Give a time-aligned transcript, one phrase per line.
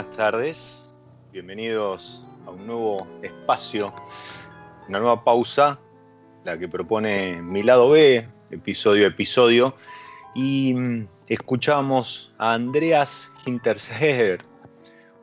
[0.00, 0.90] Tardes,
[1.32, 3.92] bienvenidos a un nuevo espacio,
[4.88, 5.78] una nueva pausa,
[6.44, 9.76] la que propone mi lado B, episodio a episodio,
[10.34, 14.42] y mm, escuchamos a Andreas Hinterseher,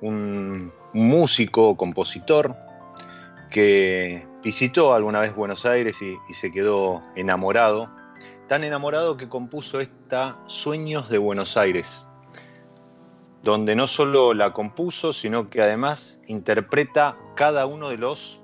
[0.02, 2.56] un músico, compositor,
[3.50, 7.90] que visitó alguna vez Buenos Aires y se quedó enamorado,
[8.48, 12.06] tan enamorado que compuso esta Sueños de Buenos Aires,
[13.44, 18.42] donde no solo la compuso, sino que además interpreta cada uno de los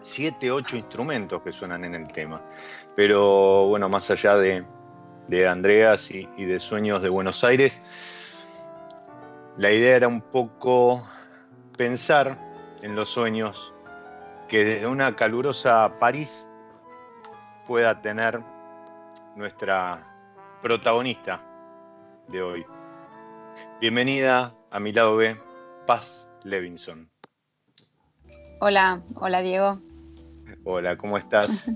[0.00, 2.42] siete, ocho instrumentos que suenan en el tema.
[2.96, 4.64] Pero bueno, más allá de,
[5.48, 7.80] Andreas y, y, de Sueños de Buenos Aires,
[9.58, 11.06] la idea era un poco
[11.76, 12.36] pensar
[12.82, 13.72] en los sueños
[14.48, 16.46] que desde una calurosa París
[17.68, 18.40] pueda tener
[19.36, 20.02] nuestra
[20.60, 21.40] protagonista
[22.26, 22.79] de hoy.
[23.80, 25.36] Bienvenida a mi lado B,
[25.86, 27.08] Paz Levinson.
[28.58, 29.80] Hola, hola Diego.
[30.64, 31.70] Hola, ¿cómo estás?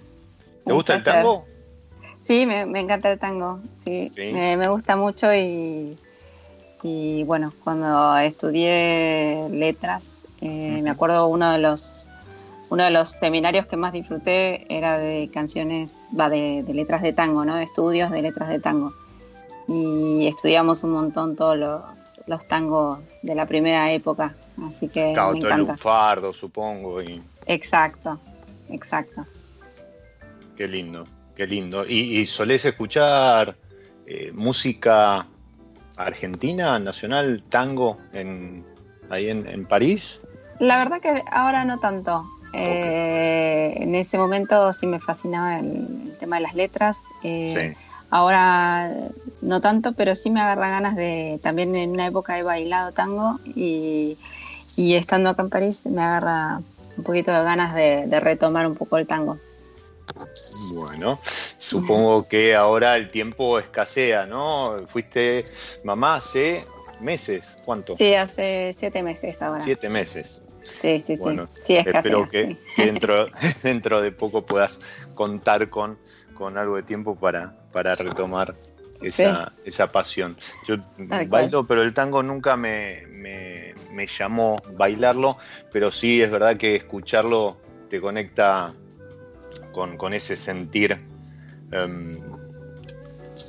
[0.64, 1.46] ¿Te gusta el tango?
[2.20, 5.98] Sí, me, encanta el tango, sí, Me, gusta mucho y,
[6.84, 12.08] y, bueno, cuando estudié letras, eh, me acuerdo uno de los
[12.68, 17.44] uno de los seminarios que más disfruté era de canciones, va, de, letras de tango,
[17.44, 17.58] ¿no?
[17.58, 18.94] Estudios de letras de tango.
[19.70, 21.56] Y estudiamos un montón todos
[22.26, 24.34] los, tangos de la primera época,
[24.66, 27.00] así que Claro, todo el lunfardo, supongo.
[27.00, 27.22] Y...
[27.46, 28.18] Exacto,
[28.68, 29.24] exacto.
[30.56, 31.06] Qué lindo,
[31.36, 31.86] qué lindo.
[31.86, 33.56] ¿Y, solés escuchar
[34.06, 35.26] eh, música
[35.96, 38.64] argentina, nacional, tango, en,
[39.08, 40.20] ahí en París?
[40.58, 42.28] La verdad que ahora no tanto.
[42.52, 46.98] Eh, en ese momento sí me fascinaba el, tema de las letras.
[47.22, 47.76] Eh,
[48.10, 48.90] ahora
[49.40, 51.38] no tanto, pero sí me agarra ganas de.
[51.42, 54.18] También en una época he bailado tango y,
[54.76, 56.60] estando acá en París me agarra
[56.96, 59.38] un poquito de ganas de, retomar un poco el tango.
[60.74, 61.20] Bueno,
[61.56, 64.80] supongo que ahora el tiempo escasea, ¿no?
[64.88, 65.44] Fuiste
[65.84, 66.64] mamá hace
[67.00, 67.96] meses, ¿cuánto?
[67.96, 69.60] Sí, hace siete meses ahora.
[69.60, 70.42] Siete meses.
[70.80, 71.18] Sí, sí,
[71.64, 71.76] sí.
[71.76, 73.26] espero que, dentro,
[73.62, 74.80] dentro de poco puedas
[75.14, 75.98] contar con,
[76.40, 78.54] con algo de tiempo para, para retomar
[79.02, 80.38] esa, esa pasión.
[80.66, 80.76] Yo
[81.26, 85.36] bailo, pero el tango nunca me, me, llamó bailarlo,
[85.70, 87.58] pero sí es verdad que escucharlo
[87.90, 88.72] te conecta
[89.72, 90.98] con, con ese sentir
[91.72, 92.18] em,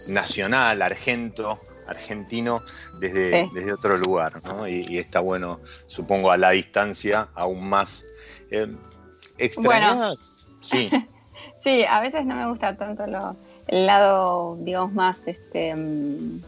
[0.09, 2.61] nacional, argento, argentino
[2.99, 4.67] desde, desde otro lugar, ¿no?
[4.67, 8.05] Y, está bueno, supongo, a la distancia aún más.
[8.49, 8.67] Eh,
[9.37, 10.45] ¿Extrañas?
[10.59, 10.89] Sí.
[11.63, 13.35] sí, a veces no me gusta tanto lo,
[13.67, 16.41] el lado, digamos, más, este, mm,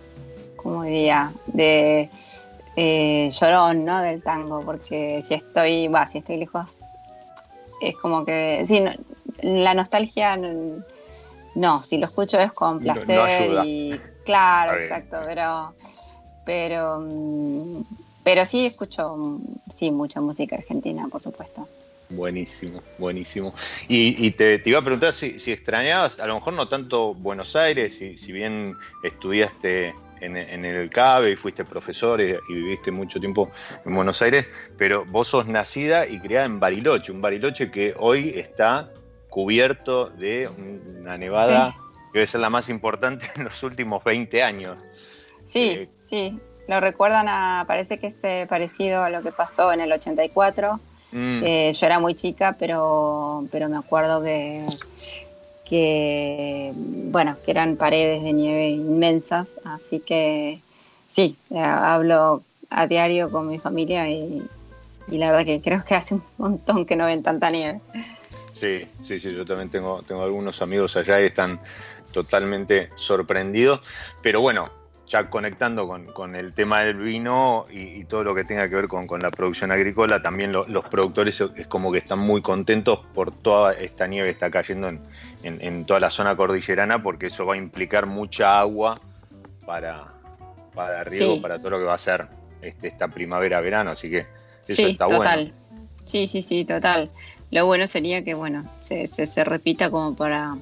[0.57, 1.31] ¿cómo diría?
[1.48, 2.10] De
[2.75, 4.01] eh, llorón, ¿no?
[4.01, 6.80] Del tango, porque si estoy, va, si estoy lejos,
[7.81, 8.83] es como que, sí,
[9.42, 15.74] la nostalgia, no, si lo escucho es con placer y Claro, exacto, pero,
[16.45, 17.81] pero, mm,
[18.24, 19.38] pero sí escucho
[19.75, 21.68] sí, mucha música argentina, por supuesto.
[22.09, 23.53] Buenísimo, buenísimo.
[23.88, 28.17] Y, te, iba a preguntar si, extrañabas, a lo mejor no tanto Buenos Aires, si,
[28.17, 33.51] si bien estudiaste en, el CABE y fuiste profesor y, viviste mucho tiempo
[33.85, 34.47] en Buenos Aires,
[34.77, 38.91] pero vos sos nacida y criada en Bariloche, un Bariloche que hoy está
[39.29, 41.75] cubierto de una nevada
[42.13, 44.77] debe ser la más importante en los últimos 20 años.
[45.45, 49.81] Sí, eh, sí, lo recuerdan a, parece que es parecido a lo que pasó en
[49.81, 50.79] el 84.
[51.13, 51.44] Mm.
[51.44, 54.65] Eh, yo era muy chica, pero, pero me acuerdo que,
[55.63, 60.60] que, bueno, que eran paredes de nieve inmensas, así que
[61.07, 64.44] sí, eh, hablo a diario con mi familia y,
[65.07, 67.80] y la verdad que creo que hace un montón que no ven tanta nieve.
[68.51, 71.60] Sí, sí, sí, yo también tengo, tengo algunos amigos allá y están
[72.12, 73.81] totalmente sorprendidos.
[74.21, 74.69] Pero bueno,
[75.07, 79.07] ya conectando con, el tema del vino y, todo lo que tenga que ver con,
[79.21, 84.07] la producción agrícola, también los productores es como que están muy contentos por toda esta
[84.07, 84.89] nieve que está cayendo
[85.44, 89.00] en, toda la zona cordillerana, porque eso va a implicar mucha agua
[89.65, 90.07] para,
[90.73, 92.27] para riego, para todo lo que va a ser
[92.61, 93.91] este, esta primavera-verano.
[93.91, 94.25] Así que
[94.67, 95.53] eso está total.
[96.05, 97.09] Sí, sí, sí, total.
[97.51, 100.55] Lo bueno sería que, bueno, se, se, repita como para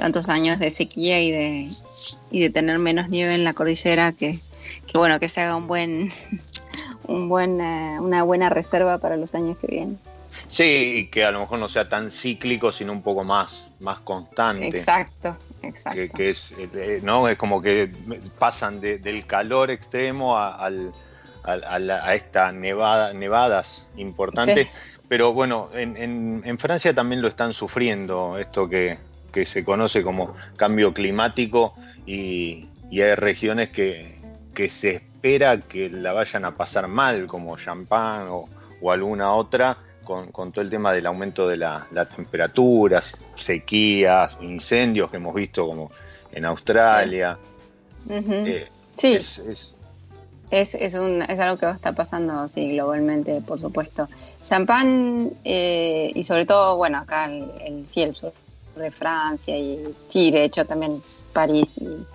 [0.00, 1.68] tantos años de sequía y de,
[2.30, 4.32] y de tener menos nieve en la cordillera que,
[4.86, 6.10] que bueno, que se haga un buen,
[7.04, 9.98] un buen, eh, una buena reserva para los años que vienen.
[10.48, 14.00] Sí, y que a lo mejor no sea tan cíclico, sino un poco más, más
[14.00, 14.66] constante.
[14.66, 16.16] Exacto, exacto.
[16.16, 17.28] Que, es, eh, ¿no?
[17.28, 17.90] es como que
[18.38, 20.92] pasan del calor extremo a, al,
[21.44, 24.68] a, esta nevada, nevadas importantes.
[25.08, 28.98] Pero bueno, en, Francia también lo están sufriendo, esto que,
[29.44, 31.74] se conoce como cambio climático
[32.06, 34.18] y, hay regiones que,
[34.68, 40.60] se espera que la vayan a pasar mal, como Champagne o, alguna otra, con, todo
[40.60, 45.90] el tema del aumento de las temperaturas, sequías, incendios que hemos visto como
[46.32, 47.38] en Australia.
[48.08, 49.14] Eh, sí.
[49.14, 49.72] es,
[50.50, 54.08] es, es, un, es algo que está pasando, sí, globalmente, por supuesto.
[54.42, 58.32] Champagne eh, y sobre todo, bueno, acá el, el, sí, el sur
[58.76, 60.92] de Francia y sí, de hecho también
[61.32, 61.68] París.
[61.78, 62.06] Y,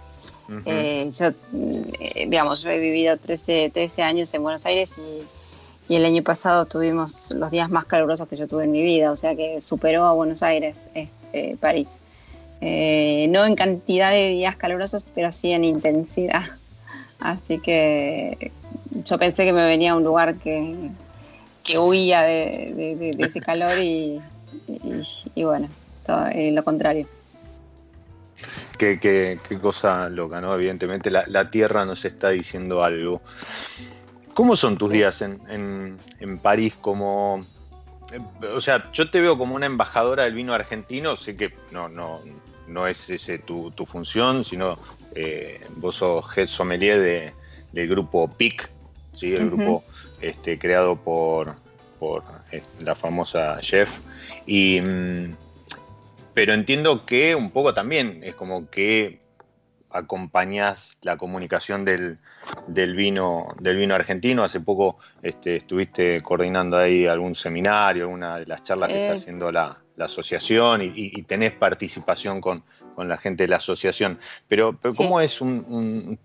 [0.66, 5.96] eh, yo, eh, digamos, yo he vivido 13, 13 años en Buenos Aires y, y,
[5.98, 9.18] el año pasado tuvimos los días más calurosos que yo tuve en mi vida, o
[9.18, 11.88] sea que superó a Buenos Aires este, París.
[12.62, 16.44] no en cantidad de días calurosos, pero sí en intensidad.
[17.20, 18.52] Así que
[19.04, 20.92] yo pensé que me venía a un lugar que,
[21.78, 24.22] huía de, ese calor y,
[25.36, 25.68] bueno,
[26.06, 27.08] todo, lo contrario.
[28.78, 30.54] Qué, qué, cosa loca, ¿no?
[30.54, 33.22] Evidentemente la, Tierra nos está diciendo algo.
[34.34, 37.46] ¿Cómo son tus días en, en, París como...
[38.54, 42.22] O sea, yo te veo como una embajadora del vino argentino, sé que no, no,
[42.68, 44.78] no es ese tu, tu función, sino
[45.16, 47.34] eh, vos sos head sommelier de,
[47.72, 48.70] del grupo PIC,
[49.14, 49.34] ¿sí?
[49.34, 49.84] el grupo
[50.22, 51.56] este, creado por,
[52.00, 53.90] por eh, la famosa chef.
[54.46, 55.45] Y, mm,
[56.36, 59.22] pero entiendo que un poco también es como que
[59.90, 62.20] acompañás la comunicación del,
[62.68, 64.44] vino, del vino argentino.
[64.44, 69.52] Hace poco este, estuviste coordinando ahí algún seminario, alguna de las charlas que está haciendo
[69.52, 72.64] la, asociación y, tenés participación con,
[72.98, 74.20] la gente de la asociación.
[74.50, 75.40] Pero, ¿cómo es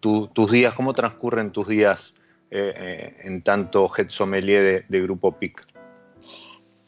[0.01, 2.15] tus días, cómo transcurren tus días
[2.51, 5.65] eh, eh, en tanto head sommelier de Grupo PIC?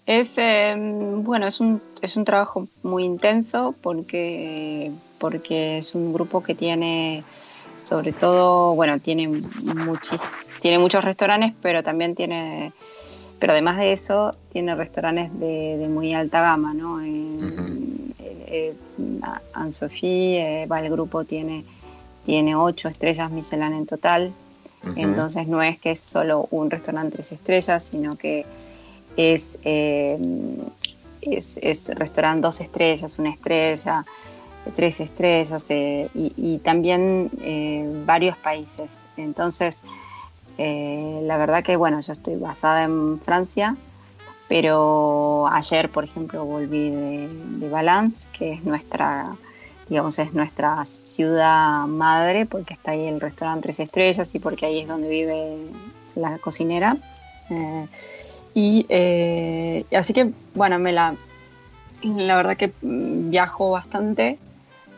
[0.07, 6.43] Es, em, bueno, es un, es un trabajo muy intenso porque, porque es un grupo
[6.43, 7.23] que tiene,
[7.77, 10.21] sobre todo, bueno, tiene, muchis,
[10.61, 12.73] tiene muchos restaurantes, pero también tiene,
[13.39, 16.99] pero además de eso, tiene restaurantes de, muy alta gama, ¿no?
[19.55, 21.65] Anne-Sophie, eh, va, el grupo tiene,
[22.27, 24.33] tiene ocho estrellas Michelin en total,
[24.97, 28.45] entonces no es que es solo un restaurante tres estrellas, sino que
[29.17, 30.19] es, eh,
[31.21, 34.05] es, es, restaurante dos estrellas, una estrella,
[34.75, 38.93] tres estrellas eh, y, también eh, varios países.
[39.17, 39.79] Entonces,
[40.59, 43.77] la verdad que bueno, yo estoy basada en Francia,
[44.49, 49.25] pero ayer, por ejemplo, volví de, de Valence, que es nuestra
[49.89, 54.81] digamos, es nuestra ciudad madre, porque está ahí el restaurante Tres Estrellas y porque ahí
[54.81, 55.59] es donde vive
[56.15, 56.97] la cocinera.
[58.55, 61.15] Y eh, así que, bueno, me la,
[62.03, 64.39] la verdad que viajo bastante.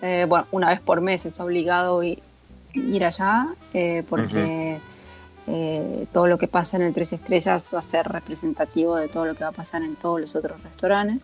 [0.02, 2.20] Eh, bueno, una vez por mes es obligado ir,
[3.04, 4.80] allá eh, porque
[6.12, 9.34] todo lo que pasa en el Tres Estrellas va a ser representativo de todo lo
[9.34, 11.22] que va a pasar en todos los otros restaurantes.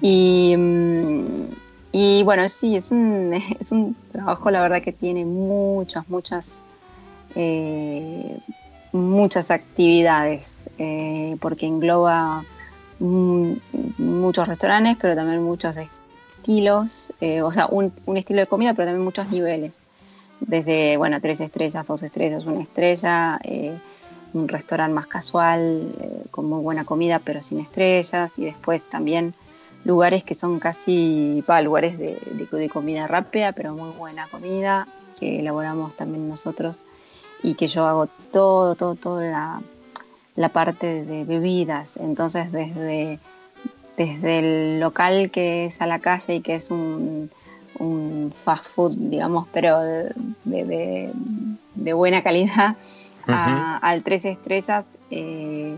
[0.00, 1.46] Y, mm,
[1.92, 6.60] y bueno, sí, es un, es un trabajo, la verdad, que tiene muchas, muchas
[8.92, 12.44] muchas actividades, eh, porque engloba
[12.98, 19.04] muchos restaurantes, pero también muchos estilos, eh, o sea, un, estilo de comida, pero también
[19.04, 19.80] muchos niveles.
[20.40, 23.78] Desde, bueno, tres estrellas, dos estrellas, una estrella, eh,
[24.32, 25.92] un restaurante más casual,
[26.30, 29.34] con muy buena comida, pero sin estrellas, y después también
[29.84, 32.18] lugares que son casi, lugares de,
[32.50, 34.86] de comida rápida, pero muy buena comida,
[35.18, 36.82] que elaboramos también nosotros
[37.42, 39.62] y que yo hago todo, todo, toda la,
[40.36, 41.96] la, parte de bebidas.
[41.96, 43.18] Entonces, desde,
[43.96, 47.30] desde el local que es a la calle y que es un,
[47.78, 50.12] un fast food, digamos, pero de,
[50.44, 52.76] de, buena calidad,
[53.26, 55.74] al tres estrellas, eh,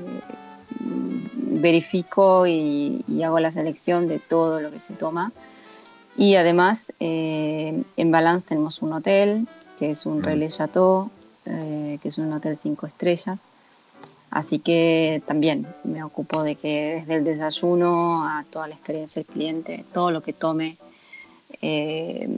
[1.63, 5.33] verifico y, hago la selección de todo lo que se toma.
[6.17, 9.47] Y además, eh, en Balance tenemos un hotel,
[9.79, 11.11] que es un Relais Chateau,
[11.47, 13.39] eh, que es un hotel cinco estrellas.
[14.31, 19.31] Así que también me ocupo de que desde el desayuno a toda la experiencia del
[19.31, 20.79] cliente, todo lo que tome,
[21.61, 22.29] eh,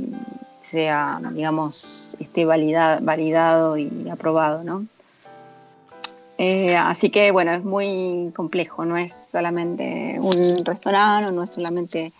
[0.72, 4.86] sea, digamos, esté validado y aprobado, ¿no?
[6.36, 12.12] Eh, así que bueno, es muy complejo, no es solamente un restaurante, no es solamente...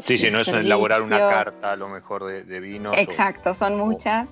[0.00, 2.94] Sí, sí, no es elaborar una carta a lo mejor de, de vino.
[2.94, 4.30] Exacto, son muchas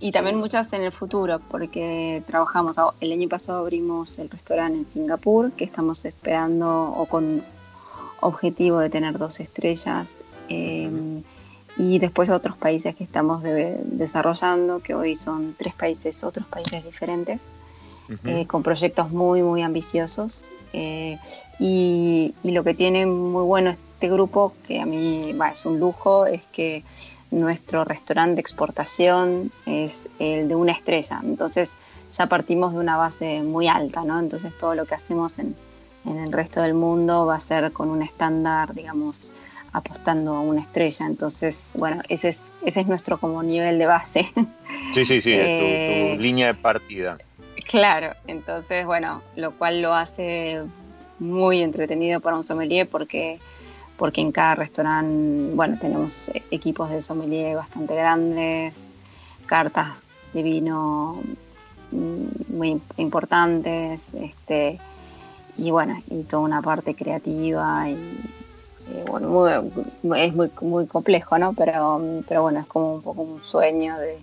[0.00, 4.88] y también muchas en el futuro, porque trabajamos, el año pasado abrimos el restaurante en
[4.88, 7.42] Singapur, que estamos esperando o con
[8.20, 10.18] objetivo de tener dos estrellas.
[10.48, 11.22] Em,
[11.78, 17.42] y después otros países que estamos desarrollando, que hoy son tres países, otros países diferentes,
[18.24, 20.50] eh, con proyectos muy, muy ambiciosos.
[20.72, 21.18] Eh,
[21.58, 26.26] y, y, lo que tiene muy bueno este grupo, que a mí es un lujo,
[26.26, 26.84] es que
[27.30, 31.20] nuestro restaurante de exportación es el de una estrella.
[31.22, 31.76] Entonces
[32.12, 34.18] ya partimos de una base muy alta, ¿no?
[34.18, 35.56] Entonces todo lo que hacemos en,
[36.06, 39.34] el resto del mundo va a ser con un estándar, digamos,
[39.72, 41.04] apostando a una estrella.
[41.04, 44.30] Entonces, bueno, ese es, ese es nuestro como nivel de base.
[44.92, 47.18] Sí, sí, sí, tu, eh, línea de partida.
[47.68, 50.62] Claro, entonces, bueno, lo cual lo hace
[51.18, 53.40] muy entretenido para un sommelier porque
[53.96, 58.74] porque en cada restaurante, bueno, tenemos equipos de sommelier bastante grandes,
[59.46, 61.22] cartas de vino
[61.92, 64.78] mm, muy importantes, este,
[65.56, 67.96] y bueno, y toda una parte creativa y,
[69.08, 69.48] bueno,
[70.14, 71.54] es muy, muy complejo, ¿no?
[71.54, 74.18] Pero, pero bueno, es como un poco un sueño de,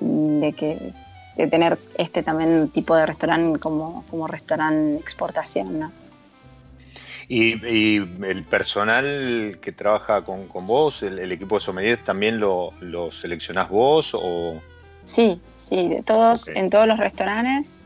[0.00, 0.92] de que
[1.36, 5.92] de tener este también tipo de restaurante como, como restaurante exportación, ¿no?
[7.28, 13.68] Y, el personal que trabaja con, vos, el, equipo de sommeliers, ¿también lo, lo, seleccionás
[13.68, 14.60] vos o...?
[15.04, 17.78] Sí, sí, de todos, en todos los restaurantes,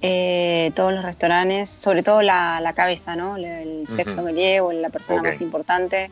[0.00, 3.36] eh, todos los restaurantes, sobre todo la, cabeza, ¿no?
[3.36, 6.10] El chef sommelier o la persona más importante.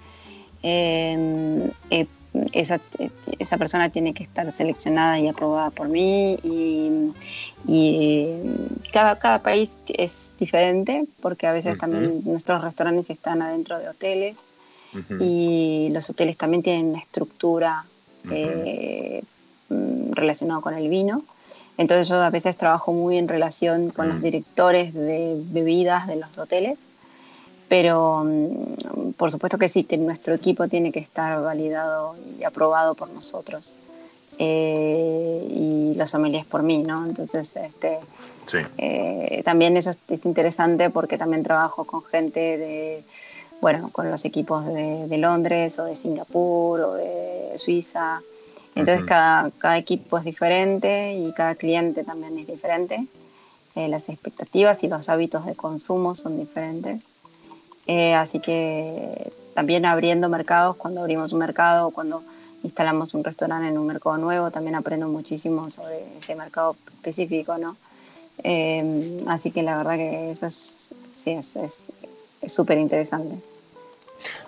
[0.62, 2.06] Eh, eh,
[2.52, 2.80] esa,
[3.38, 7.12] esa, persona tiene que estar seleccionada y aprobada por mí y,
[8.92, 14.46] cada, cada país es diferente porque a veces también nuestros restaurantes están adentro de hoteles
[15.20, 17.84] y los hoteles también tienen una estructura
[18.30, 19.22] eh,
[19.68, 21.18] mm, relacionada con el vino.
[21.76, 26.38] Entonces yo a veces trabajo muy en relación con los directores de bebidas de los
[26.38, 26.88] hoteles
[27.68, 32.94] pero mm, por supuesto que sí, que nuestro equipo tiene que estar validado y aprobado
[32.94, 33.78] por nosotros.
[34.38, 37.06] Eh, y los sommeliers por mí, ¿no?
[37.06, 38.00] Entonces, este,
[38.76, 43.04] eh, también eso es, interesante porque también trabajo con gente de,
[43.62, 48.20] bueno, con los equipos de, Londres o de Singapur o de Suiza.
[48.74, 53.06] Entonces, cada, cada, equipo es diferente y cada cliente también es diferente.
[53.74, 57.00] Eh, las expectativas y los hábitos de consumo son diferentes.
[57.86, 62.22] Eh, así que también abriendo mercados, cuando abrimos un mercado, cuando
[62.62, 67.76] instalamos un restaurante en un mercado nuevo, también aprendo muchísimo sobre ese mercado específico, ¿no?
[68.42, 71.90] Eh, así que la verdad que eso es, sí, es
[72.46, 73.36] súper interesante.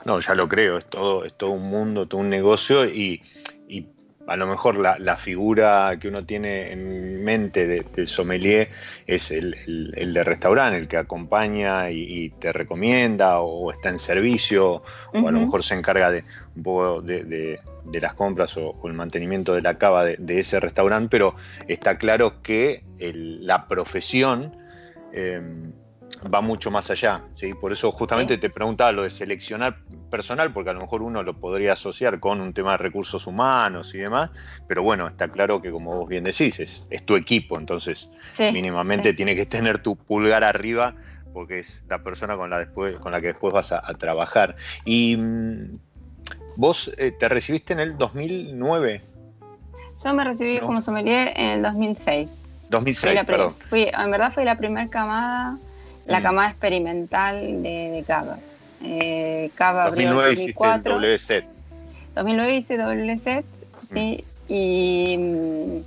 [0.05, 3.23] No, ya lo creo, es todo, es todo un mundo, todo un negocio y,
[3.69, 3.87] y
[4.29, 8.69] a lo mejor la, figura que uno tiene en mente del sommelier
[9.07, 9.57] es el,
[9.95, 14.83] de restaurante, el que acompaña y, te recomienda o está en servicio,
[15.13, 16.25] o a lo mejor se encarga de
[16.57, 17.59] un poco de,
[18.01, 21.35] las compras o, el mantenimiento de la cava de, ese restaurante, pero
[21.67, 24.57] está claro que la profesión...
[25.13, 25.41] Eh,
[26.23, 27.53] va mucho más allá, ¿sí?
[27.55, 29.79] Por eso justamente te preguntaba lo de seleccionar
[30.11, 33.95] personal, porque a lo mejor uno lo podría asociar con un tema de recursos humanos
[33.95, 34.31] y demás,
[34.67, 39.37] pero bueno, está claro que como vos bien decís, es, tu equipo, entonces mínimamente tiene
[39.37, 40.95] que tener tu pulgar arriba
[41.33, 44.57] porque es la persona con la, después, con la que después vas a, trabajar.
[44.85, 45.79] Y mm,
[46.57, 49.03] vos eh, te recibiste en el 2009.
[50.03, 52.29] Yo me recibí como sommelier en el 2006.
[52.71, 53.55] 2006, perdón.
[53.71, 55.59] en verdad fue la primera camada
[56.09, 58.39] la camada experimental de, de Cava.
[58.83, 60.93] Eh, Cava 2009 en 2004.
[60.95, 61.45] doble set.
[62.15, 63.45] 2009 hice doble set,
[63.93, 65.79] sí, y, mm,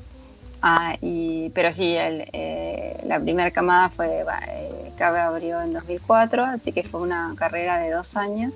[0.62, 6.46] ah, y, pero sí, el, eh, la primera camada fue, eh, Cava abrió en 2004,
[6.46, 8.54] así que fue una carrera de dos años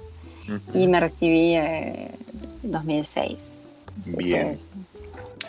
[0.74, 2.12] y me recibí en
[2.64, 3.38] 2006.
[4.06, 4.56] Bien.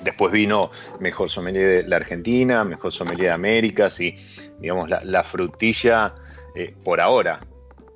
[0.03, 4.17] Después vino Mejor Sommelier de la Argentina, Mejor Sommelier de Américas y,
[4.61, 6.14] digamos, la, frutilla
[6.55, 7.40] eh, por ahora.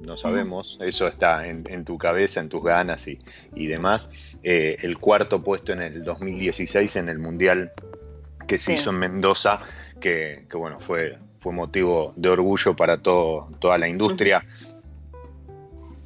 [0.01, 3.18] No sabemos, eso está en, tu cabeza, en tus ganas y,
[3.66, 4.11] demás.
[4.42, 7.73] Eh, el cuarto puesto en el 2016 en el Mundial
[8.46, 9.61] que se hizo en Mendoza,
[10.01, 14.44] que, bueno, fue, fue motivo de orgullo para todo, toda la industria.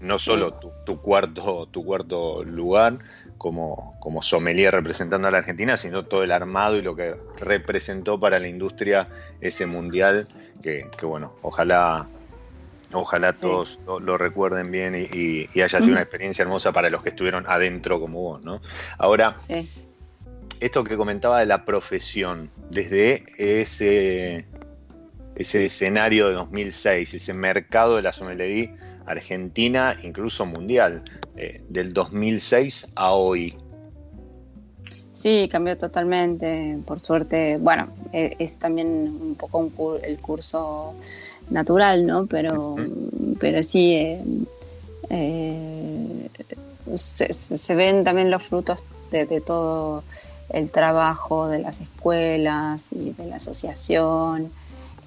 [0.05, 2.99] No solo tu, cuarto, tu cuarto lugar,
[3.39, 8.21] como, como sommelier representando a la Argentina, sino todo el armado y lo que representó
[8.21, 9.09] para la industria
[9.41, 10.29] ese mundial,
[10.63, 12.07] que, bueno, ojalá,
[12.93, 17.47] ojalá todos lo, recuerden bien y, haya sido una experiencia hermosa para los que estuvieron
[17.49, 18.61] adentro como vos, ¿no?
[18.99, 19.37] Ahora,
[20.61, 24.45] esto que comentaba de la profesión, desde ese,
[25.35, 28.71] ese escenario de 2006, ese mercado de la sommelier
[29.07, 31.03] Argentina, incluso mundial,
[31.37, 33.57] eh, del 2006 a hoy.
[35.13, 37.57] Sí, cambió totalmente, por suerte.
[37.59, 38.89] Bueno, e, es, también
[39.21, 40.95] un poco el curso
[41.51, 42.27] natural, ¿no?
[42.27, 42.77] Pero,
[43.39, 44.23] pero sí, eh,
[45.11, 46.29] eh,
[46.97, 50.03] se, ven también los frutos de, todo
[50.51, 54.51] el trabajo de las escuelas y de la asociación.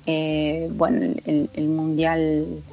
[0.06, 2.64] bueno, el mundial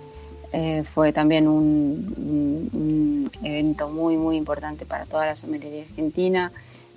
[0.57, 6.53] eh, fue también un, evento muy, muy importante para toda la sommelería argentina,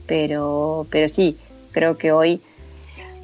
[0.05, 1.37] pero, pero sí,
[1.71, 2.39] creo que hoy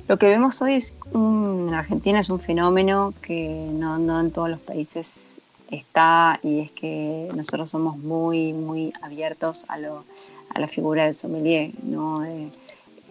[0.08, 4.50] lo que vemos hoy es en Argentina es un fenómeno que no, no, en todos
[4.50, 10.04] los países está y es que nosotros somos muy, muy abiertos a, lo,
[10.50, 12.26] a la figura del sommelier, ¿no?
[12.26, 12.50] Eh,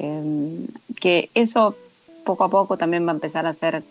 [0.01, 0.67] em,
[1.01, 1.77] que eso
[2.25, 3.85] poco a poco también va a empezar a ser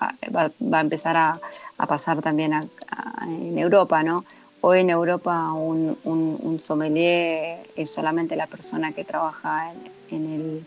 [0.00, 1.40] va, a empezar a,
[1.86, 4.24] pasar también en Europa, ¿no?
[4.62, 9.72] hoy en Europa un, un, sommelier es solamente la persona que trabaja
[10.10, 10.64] en, el,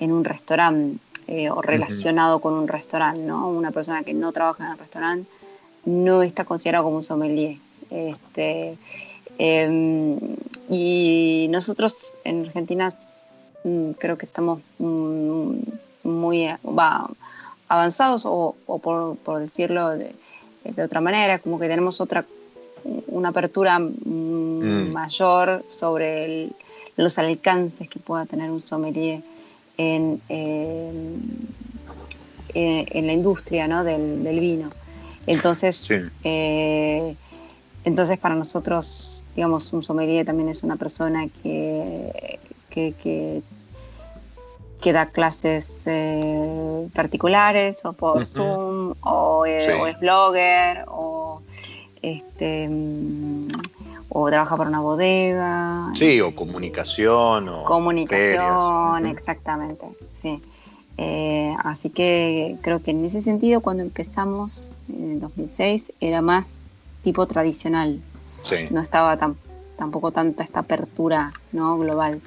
[0.00, 0.98] en un restaurante
[1.28, 3.48] eh, o relacionado con un restaurante, ¿no?
[3.48, 5.30] Una persona que no trabaja en el restaurante
[5.84, 7.58] no está considerado como un sommelier.
[7.90, 8.76] Este,
[9.38, 10.18] em,
[10.68, 12.88] y nosotros en Argentina
[13.64, 15.52] mm, creo que estamos mm,
[16.04, 16.48] muy
[17.72, 20.14] avanzados o, por, decirlo de,
[20.84, 22.24] otra manera, como que tenemos otra
[23.06, 26.50] una apertura mm, mayor sobre
[26.96, 29.22] los alcances que pueda tener un sommelier
[29.78, 31.48] en, en,
[33.06, 33.84] la industria ¿no?
[33.84, 34.70] del, del, vino.
[35.26, 35.88] Entonces,
[36.24, 37.16] eh,
[37.84, 43.42] entonces para nosotros, digamos, un sommelier también es una persona que, que,
[44.90, 51.42] da clases eh, particulares o por Zoom o, eh, o, es blogger o
[52.02, 53.48] este mm,
[54.08, 55.90] o trabaja para una bodega.
[55.94, 57.48] Sí, o comunicación.
[57.48, 59.86] O comunicación, exactamente,
[60.20, 60.42] sí.
[60.98, 66.58] Eh, así que creo que en ese sentido, cuando empezamos en 2006, era más
[67.02, 68.00] tipo tradicional.
[68.42, 68.56] Sí.
[68.70, 69.36] No estaba tan,
[69.78, 71.78] tampoco tanta esta apertura ¿no?
[71.78, 72.20] global.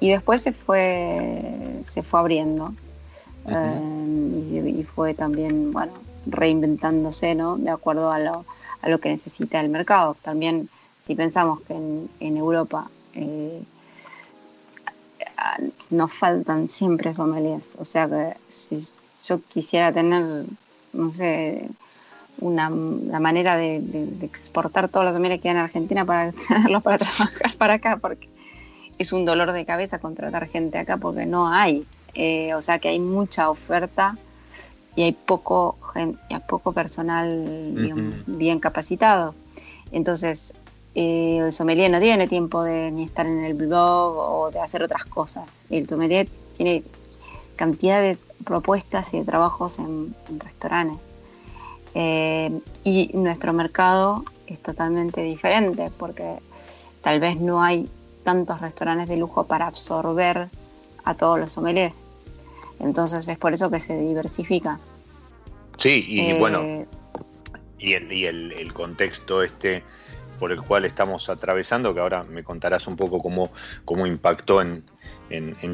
[0.00, 2.72] Y después se fue, se fue abriendo.
[3.46, 5.92] Eh, y, fue también, bueno,
[6.26, 7.56] reinventándose, ¿no?
[7.56, 8.44] De acuerdo a lo,
[8.82, 10.16] a lo que necesita el mercado.
[10.22, 10.68] También
[11.02, 13.62] si pensamos que en, Europa eh,
[15.90, 18.86] nos faltan siempre sommeliers, o sea que si
[19.26, 20.44] yo quisiera tener,
[20.92, 21.68] no sé,
[22.40, 23.82] una, la manera de,
[24.22, 28.28] exportar todos los sommeliers que hay en Argentina para tenerlos para trabajar para acá, porque
[29.00, 31.82] es un dolor de cabeza contratar gente acá porque no hay.
[32.12, 34.18] Eh, o sea que hay mucha oferta
[34.94, 36.14] y hay poco, hay
[36.46, 37.72] poco personal
[38.26, 39.34] bien capacitado.
[39.90, 40.52] Entonces,
[40.94, 44.82] eh, el sommelier no tiene tiempo de ni estar en el blog o de hacer
[44.82, 45.48] otras cosas.
[45.70, 46.82] El sommelier tiene
[47.56, 50.98] cantidad de propuestas y de trabajos en, restaurantes.
[51.94, 52.52] Eh,
[52.84, 56.36] y nuestro mercado es totalmente diferente porque
[57.00, 57.88] tal vez no hay
[58.22, 60.48] tantos restaurantes de lujo para absorber
[61.04, 61.96] a todos los sommeliers.
[62.78, 64.78] Entonces es por eso que se diversifica.
[65.76, 66.86] Sí, y bueno, eh,
[67.78, 69.82] y, el, y el contexto este
[70.40, 73.52] por el cual estamos atravesando, que ahora me contarás un poco cómo,
[73.84, 74.82] cómo impactó en,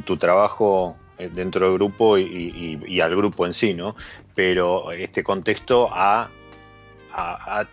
[0.05, 3.95] tu trabajo eh, dentro del grupo y, al grupo en sí, ¿no?
[4.35, 6.29] Pero este contexto ha,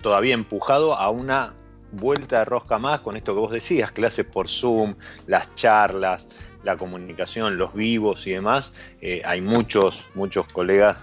[0.01, 1.53] todavía empujado a una
[1.93, 4.95] vuelta de rosca más con esto que vos decías, clases por Zoom,
[5.27, 6.27] las charlas,
[6.63, 8.73] la comunicación, los vivos y demás.
[9.01, 10.97] Eh, hay muchos, muchos colegas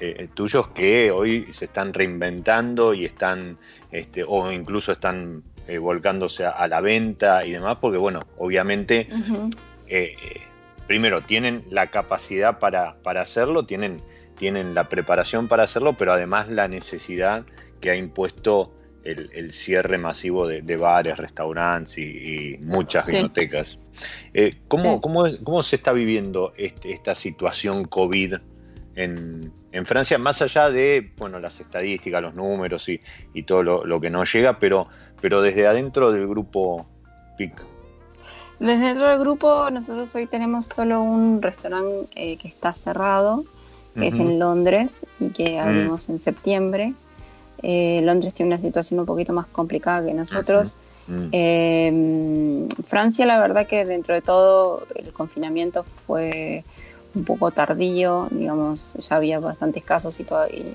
[0.00, 3.58] eh, tuyos que hoy se están reinventando y están
[3.90, 9.08] este, o incluso están eh, volcándose a, la venta y demás, porque bueno, obviamente,
[9.86, 10.40] eh, eh,
[10.88, 14.02] primero, tienen la capacidad para, hacerlo, tienen,
[14.36, 17.44] tienen, la preparación para hacerlo, pero además la necesidad
[17.80, 23.78] que ha impuesto el, cierre masivo de, bares, restaurantes y, muchas bibliotecas.
[24.68, 28.34] ¿cómo, cómo, se está viviendo este, esta situación COVID
[28.94, 29.52] en,
[29.84, 34.58] Francia, más allá de bueno, las estadísticas, los números y, todo lo, que nos llega,
[34.58, 34.88] pero,
[35.20, 36.86] pero desde adentro del grupo
[37.38, 37.52] PIC.
[38.60, 43.44] Desde dentro del grupo, nosotros hoy tenemos solo un restaurante eh, que está cerrado,
[43.94, 45.60] que es en Londres y que mm.
[45.60, 46.94] abrimos en septiembre.
[47.62, 50.74] Eh, Londres tiene una situación un poquito más complicada que nosotros.
[51.06, 51.28] Mm.
[51.32, 56.64] Em, Francia, la verdad que dentro de todo el confinamiento fue
[57.14, 60.24] un poco tardío, digamos, ya había bastantes casos y,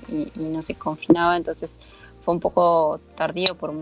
[0.08, 1.70] y, no se confinaba, entonces
[2.24, 3.72] fue un poco tardío por,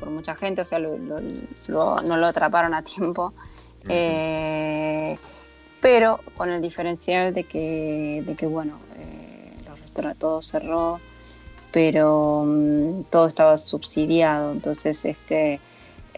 [0.00, 3.32] por mucha gente, o sea, lo, no lo atraparon a tiempo.
[3.88, 5.18] Eh,
[5.80, 11.00] pero con el diferencial de que, de que bueno, eh, los restaurantes todo cerró,
[11.72, 15.60] pero mm, todo estaba subsidiado, entonces este,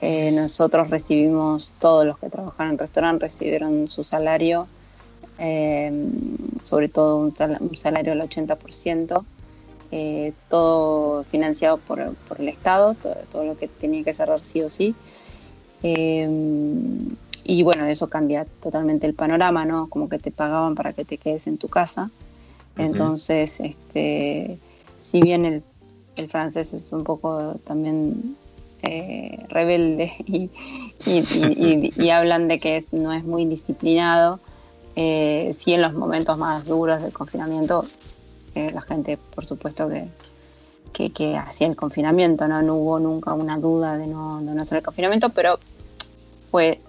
[0.01, 4.67] eh, nosotros recibimos, todos los que trabajan en el restaurante recibieron su salario
[5.39, 6.27] Em,
[6.63, 7.35] sobre todo un,
[7.77, 9.25] salario del 80%,
[9.91, 12.95] eh, todo financiado por, el Estado,
[13.31, 14.95] todo, lo que tenía que cerrar sí o sí.
[15.83, 19.89] Em, y bueno, eso cambia totalmente el panorama, ¿no?
[19.89, 22.11] Como que te pagaban para que te quedes en tu casa.
[22.79, 24.59] Entonces, este,
[25.05, 25.63] si bien el,
[26.17, 28.37] el, francés es un poco también
[28.83, 30.51] eh, rebelde y,
[31.07, 34.41] y, hablan de que no es muy disciplinado,
[34.97, 37.85] eh, sí, en los momentos más duros del confinamiento,
[38.55, 39.89] eh, la gente, por supuesto,
[40.93, 42.63] que, que, hacía el confinamiento, ¿no?
[42.63, 45.59] No hubo nunca una duda de no, de no hacer el confinamiento, pero
[46.51, 46.81] fue,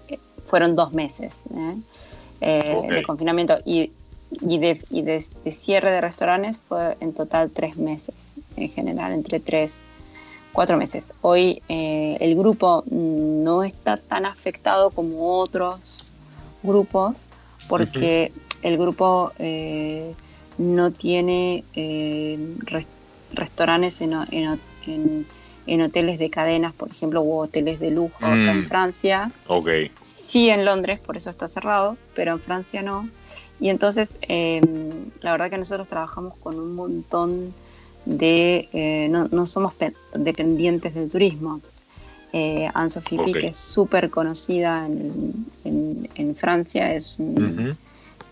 [0.46, 1.76] fueron dos meses ¿eh?
[2.40, 3.90] De confinamiento y,
[4.30, 8.14] y, de, y de, cierre de restaurantes fue en total tres meses,
[8.56, 9.78] en general, entre tres,
[10.52, 11.12] cuatro meses.
[11.22, 16.12] Hoy eh, el grupo no está tan afectado como otros
[16.62, 17.16] grupos
[17.68, 19.32] porque el grupo
[20.58, 21.64] no tiene
[23.30, 24.14] restaurantes en,
[25.66, 28.68] en, hoteles de cadenas, por ejemplo, o hoteles de lujo en mm.
[28.68, 29.30] Francia.
[29.46, 29.68] Ok.
[29.94, 33.08] Sí en Londres, por eso está cerrado, pero en Francia no.
[33.60, 37.54] Y entonces, em, la verdad que nosotros trabajamos con un montón
[38.04, 38.68] de...
[38.72, 39.74] Eh, no, somos
[40.14, 41.60] dependientes del turismo.
[42.32, 47.16] Eh, Anne-Sophie que es súper conocida en, Francia, es,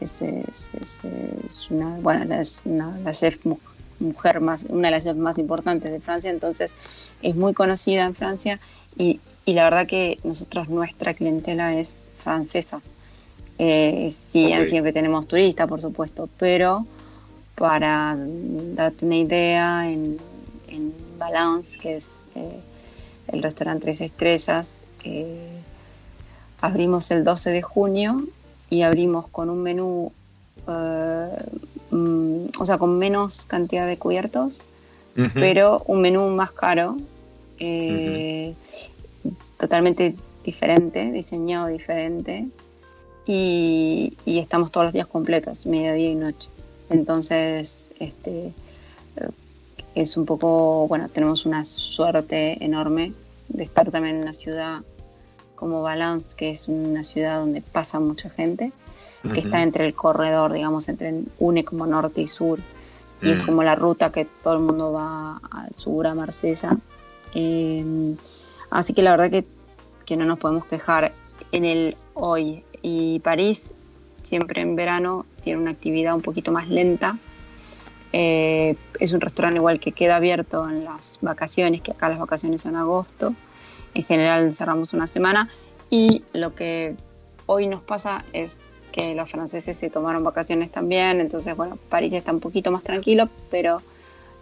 [0.00, 3.38] es, una, bueno, es una, la chef
[4.00, 6.74] mujer más, una de las chefs más importantes de Francia, entonces
[7.22, 8.60] es muy conocida en Francia
[8.96, 12.82] y, y la verdad que nosotros, nuestra clientela es francesa.
[13.58, 16.86] Eh, sí, siempre tenemos turistas, por supuesto, pero
[17.54, 20.18] para darte una idea, en,
[20.68, 22.60] en Balance, que es eh,
[23.28, 25.60] el restaurante Tres Estrellas, eh,
[26.60, 28.24] abrimos el 12 de junio
[28.70, 30.12] y abrimos con un menú
[31.94, 34.64] Mm, o sea, con menos cantidad de cubiertos,
[35.34, 36.96] pero un menú más caro,
[37.60, 38.54] eh,
[39.58, 42.48] totalmente diferente, diseñado diferente,
[43.26, 46.48] y, estamos todos los días completos, mediodía y noche.
[46.90, 48.46] Entonces, este,
[49.16, 49.28] eh,
[49.94, 53.12] es un poco, bueno, tenemos una suerte enorme
[53.48, 54.82] de estar también en una ciudad
[55.54, 58.72] como Valence, que es una ciudad donde pasa mucha gente
[59.32, 62.58] que está entre el corredor, digamos, entre une como norte y sur,
[63.22, 63.46] y es mm.
[63.46, 66.76] como la ruta que todo el mundo va al sur, a Marsella.
[67.32, 68.16] Em,
[68.70, 69.46] así que la verdad que,
[70.04, 71.12] que, no nos podemos quejar
[71.52, 72.64] en el hoy.
[72.86, 73.72] Y París,
[74.22, 77.16] siempre en verano, tiene una actividad un poquito más lenta.
[78.12, 82.60] Eh, es un restaurante igual que queda abierto en las vacaciones, que acá las vacaciones
[82.60, 83.34] son agosto.
[83.94, 85.48] En general cerramos una semana
[85.88, 86.94] y lo que
[87.46, 92.32] hoy nos pasa es que los franceses se tomaron vacaciones también, entonces bueno, París está
[92.32, 93.80] un poquito más tranquilo, pero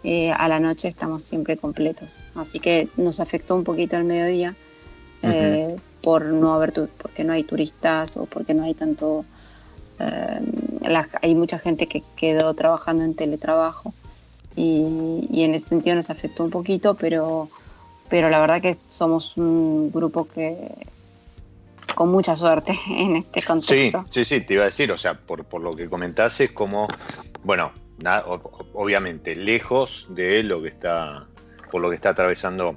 [0.03, 2.19] eh, a la noche estamos siempre completos.
[2.35, 4.53] Así que nos afectó un poquito el mediodía
[5.23, 9.25] eh, por no haber porque no hay turistas o porque no hay tanto
[9.99, 10.39] eh,
[11.21, 13.93] hay mucha gente que quedó trabajando en teletrabajo
[14.55, 17.49] y, y, en ese sentido nos afectó un poquito, pero
[18.09, 20.71] pero la verdad que somos un grupo que
[21.95, 24.05] con mucha suerte en este contexto.
[24.09, 26.51] Sí, sí, sí, te iba a decir, o sea, por, por lo que comentaste, es
[26.51, 26.87] como,
[27.43, 27.71] bueno,
[28.73, 31.25] obviamente, lejos de lo que está,
[31.71, 32.75] por lo que está atravesando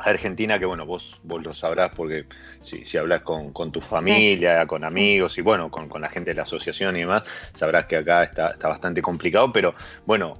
[0.00, 2.26] Argentina, que bueno, vos, vos lo sabrás porque
[2.60, 6.42] si, si hablas con, tu familia, con amigos y bueno, con, la gente de la
[6.42, 7.22] asociación y demás,
[7.54, 9.74] sabrás que acá está, está bastante complicado, pero
[10.06, 10.34] bueno,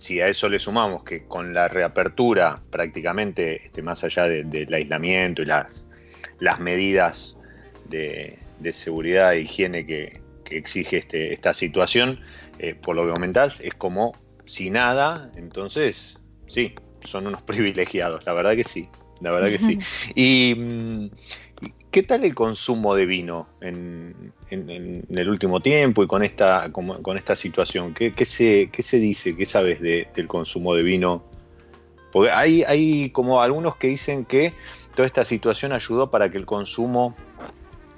[0.00, 5.42] si a eso le sumamos que con la reapertura prácticamente, este, más allá del aislamiento
[5.42, 5.86] y las,
[6.38, 7.36] las medidas
[7.84, 8.38] de,
[8.72, 12.18] seguridad e higiene que, exige este, esta situación,
[12.58, 14.12] eh, por lo que comentás, es como
[14.46, 18.88] si nada, entonces sí, son unos privilegiados, la verdad que sí,
[19.20, 19.78] la verdad que sí.
[20.14, 21.08] Y, mm,
[21.90, 27.34] ¿Qué tal el consumo de vino en, el último tiempo y con esta, con, esta
[27.34, 27.94] situación?
[27.94, 29.36] ¿Qué, se, se dice?
[29.36, 31.24] ¿Qué sabes del consumo de vino?
[32.12, 34.54] Porque hay, hay como algunos que dicen que
[34.94, 37.16] toda esta situación ayudó para que el consumo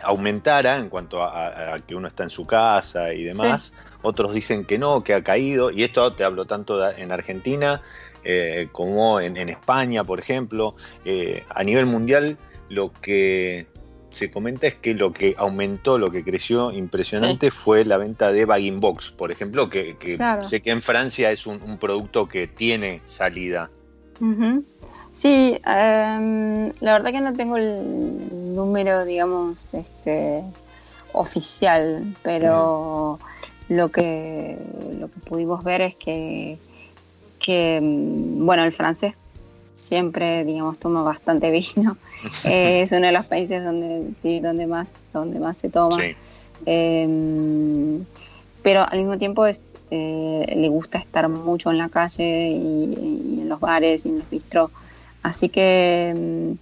[0.03, 3.75] aumentara en cuanto a, que uno está en su casa y demás.
[4.01, 5.71] Otros dicen que no, que ha caído.
[5.71, 7.83] Y esto te hablo tanto en Argentina
[8.25, 10.75] eh, como en, España, por ejemplo.
[11.05, 13.67] Eh, a nivel mundial, lo que
[14.11, 18.45] se comenta es que lo que aumentó, lo que creció impresionante fue la venta de
[18.45, 19.97] bagging box, por ejemplo, que,
[20.43, 23.71] sé que en Francia es un, producto que tiene salida.
[25.13, 30.45] Sí, em, la verdad que no tengo el número, digamos, este,
[31.13, 33.19] oficial, pero
[33.69, 34.59] lo que
[34.99, 36.59] lo que pudimos ver es que,
[37.43, 39.15] que em, bueno, el francés
[39.75, 41.97] siempre, digamos, toma bastante vino.
[42.45, 45.99] es uno de los países donde sí, donde más, donde más se toma.
[46.65, 48.05] Em,
[48.63, 53.49] pero al mismo tiempo es eh, le gusta estar mucho en la calle y, en
[53.49, 54.71] los bares y en los bistros
[55.23, 56.53] Así que mm,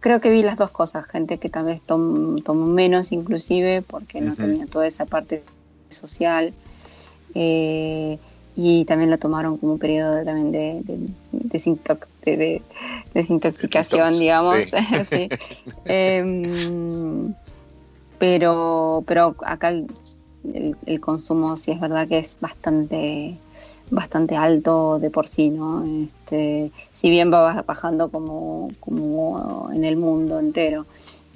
[0.00, 4.34] creo que vi las dos cosas, gente que tal vez tomó menos inclusive porque no
[4.36, 5.42] tenía toda esa parte
[5.90, 6.52] social.
[7.34, 8.18] Eh,
[8.56, 10.80] y también lo tomaron como un periodo también de,
[12.24, 12.62] de,
[13.12, 14.66] desintoxicación, digamos.
[15.84, 17.34] Em,
[18.18, 23.36] pero, pero acá el, consumo sí es verdad que es bastante
[23.90, 25.84] bastante alto de por sí, ¿no?
[26.04, 30.86] Este, si bien va bajando como, como en el mundo entero.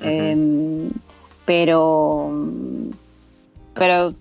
[0.01, 0.91] Em,
[1.45, 2.31] pero
[3.75, 4.15] pero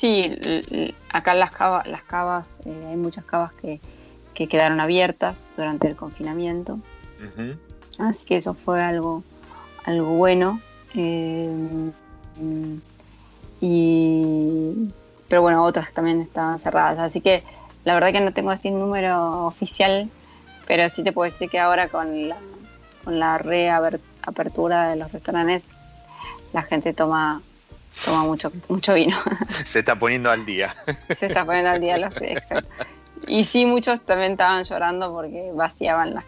[0.00, 3.80] sí, acá las cavas, las cavas eh, hay muchas cavas que,
[4.34, 6.78] quedaron abiertas durante el confinamiento.
[7.98, 9.22] Así que eso fue algo,
[9.84, 10.62] algo bueno.
[10.94, 11.92] Em,
[13.60, 14.90] y,
[15.28, 16.98] pero bueno, otras también estaban cerradas.
[17.00, 17.44] Así que
[17.84, 20.08] la verdad que no tengo así un número oficial,
[20.66, 22.38] pero sí te puedo decir que ahora con la,
[23.04, 25.64] con la reapertura de los restaurantes,
[26.54, 27.42] la gente toma
[28.04, 29.16] toma mucho, mucho vino.
[29.64, 30.74] Se está poniendo al día.
[31.18, 32.68] Se está poniendo al día los exacto.
[33.26, 36.24] Y sí, muchos también estaban llorando porque vaciaban las,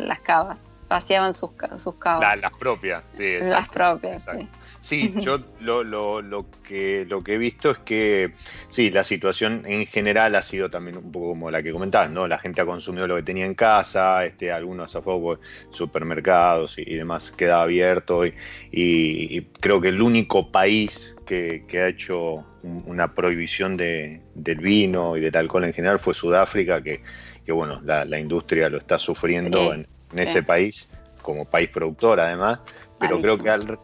[0.00, 0.58] las cavas,
[0.88, 2.38] vaciaban sus, sus cavas.
[2.40, 3.38] las propias, sí.
[3.40, 4.48] Las propias, sí.
[4.80, 8.32] Sí, yo lo, lo, lo, que, lo que he visto es que
[8.68, 12.26] sí, la situación en general ha sido también un poco como la que comentabas, ¿no?
[12.26, 15.38] La gente ha consumido lo que tenía en casa, este, algunos a poco
[15.68, 23.12] supermercados y, demás queda abierto y, creo que el único país que, ha hecho una
[23.12, 27.00] prohibición de, del vino y del alcohol en general fue Sudáfrica, que,
[27.44, 30.90] que bueno, la, industria lo está sufriendo en, ese país,
[31.20, 32.60] como país productor además,
[32.98, 33.78] pero creo que al...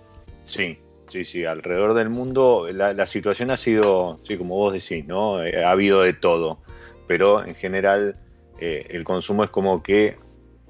[0.45, 5.43] Sí, Sí, sí, alrededor del mundo la, situación ha sido, sí, como vos decís, ¿no?
[5.43, 6.59] Eh, ha habido de todo,
[7.07, 8.17] pero en general
[8.59, 10.19] eh, el consumo es como que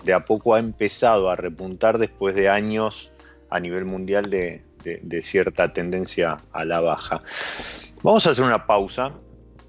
[0.04, 3.12] de a poco ha empezado a repuntar después de años
[3.48, 4.62] a nivel mundial de,
[5.22, 7.22] cierta tendencia a la baja.
[8.02, 9.12] Vamos a hacer una pausa,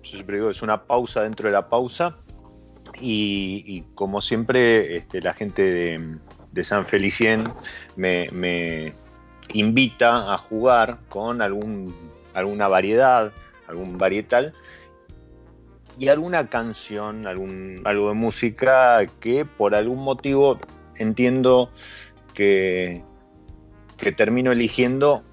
[0.03, 2.17] yo siempre digo, es una pausa dentro de la pausa
[2.99, 5.62] y, como siempre este, la gente
[6.51, 7.51] de, San Felicien
[7.95, 8.93] me
[9.53, 11.95] invita a jugar con algún,
[12.33, 13.31] alguna variedad,
[13.67, 14.53] algún varietal
[15.99, 20.60] y alguna canción, algún, algo de música que por algún motivo
[20.95, 21.71] entiendo
[22.33, 23.03] que,
[23.97, 25.23] que termino eligiendo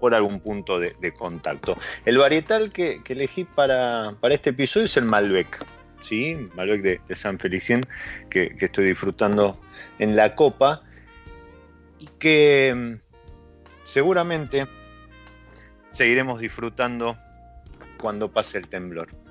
[0.00, 1.76] por algún punto de, contacto.
[2.04, 5.64] El varietal que, elegí para, este episodio es el Malbec,
[6.00, 6.36] ¿sí?
[6.54, 7.86] Malbec de, San Felicien,
[8.28, 9.58] que, que, estoy disfrutando
[9.98, 10.82] en la copa
[11.98, 13.00] y que
[13.84, 14.66] seguramente
[15.92, 17.16] seguiremos disfrutando
[18.00, 19.23] cuando pase el temblor.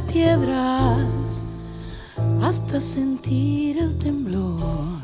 [0.00, 1.44] Piedras
[2.42, 5.00] hasta sentir el temblor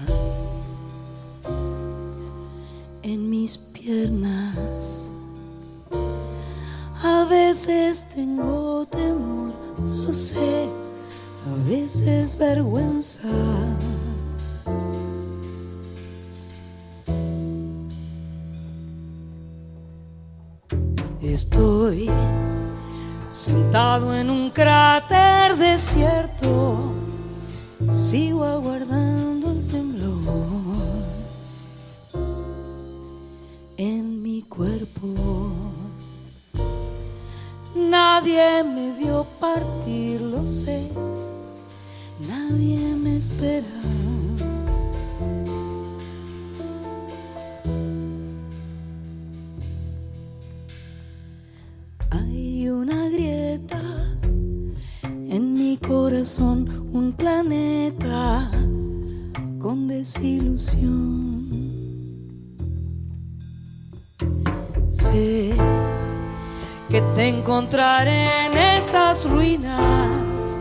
[3.02, 5.10] en mis piernas.
[7.02, 10.68] A veces tengo temor, lo sé,
[11.50, 13.28] a veces vergüenza.
[23.74, 25.13] Sentado en un cráter
[67.54, 70.58] te encontraré en estas ruinas,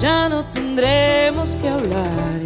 [0.00, 2.45] ya no tendremos que hablar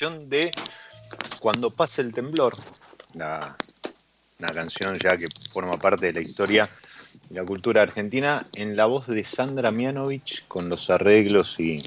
[0.00, 0.52] de
[1.40, 2.54] Cuando pase el temblor,
[3.14, 3.56] una
[4.54, 6.68] canción ya que forma parte de la historia
[7.28, 11.82] y la cultura argentina, en la voz de Sandra Mianovich, con los arreglos y,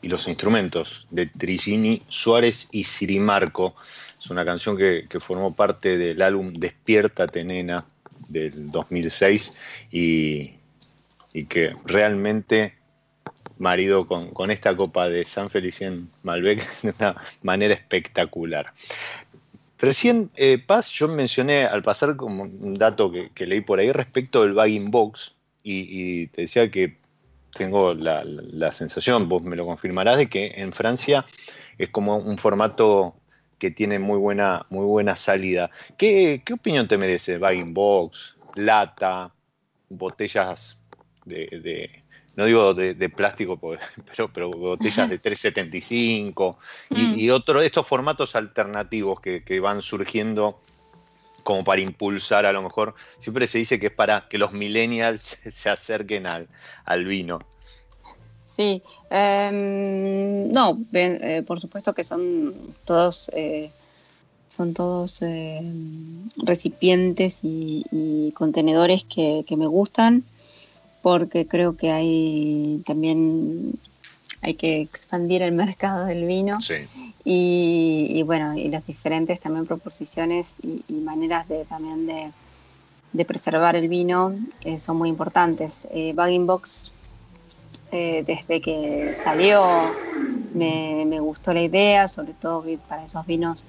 [0.00, 3.76] y los instrumentos de Trigini Suárez y Sirimarco.
[4.18, 7.84] Es una canción que, que formó parte del álbum Despierta Tenena
[8.28, 9.52] del 2006
[9.92, 10.54] y,
[11.34, 12.76] y que realmente
[13.58, 18.72] marido con, esta copa de San Felicien Malbec de una manera espectacular.
[19.78, 24.42] Recién, eh, Paz, yo mencioné al pasar como un dato que, leí por ahí respecto
[24.42, 26.96] del bagging box y, te decía que
[27.52, 31.26] tengo la, sensación, vos me lo confirmarás, de que en Francia
[31.76, 33.16] es como un formato
[33.58, 35.70] que tiene muy buena, muy buena salida.
[35.98, 39.34] ¿Qué, opinión te merece bagging box, lata,
[39.88, 40.78] botellas
[41.24, 42.05] de
[42.36, 43.58] no digo de, plástico,
[44.16, 46.58] pero, pero botellas de 375
[46.90, 47.18] y, mm.
[47.18, 50.60] y otros estos formatos alternativos que, van surgiendo
[51.42, 55.22] como para impulsar a lo mejor, siempre se dice que es para que los millennials
[55.50, 56.48] se acerquen al,
[56.84, 57.40] al vino.
[58.46, 63.70] Sí, em, no, eh, por supuesto que son todos, eh,
[64.48, 70.24] son todos em, recipientes y, contenedores que, que, me gustan
[71.06, 73.74] porque creo que hay también
[74.42, 76.58] hay que expandir el mercado del vino.
[77.22, 82.08] Y, bueno y las diferentes también proposiciones y, maneras de también
[83.12, 85.86] de, preservar el vino eh, son muy importantes.
[85.92, 86.96] Eh, Bagging Box
[87.92, 89.62] eh, desde que salió
[90.54, 93.64] me, me, gustó la idea sobre todo para esos vinos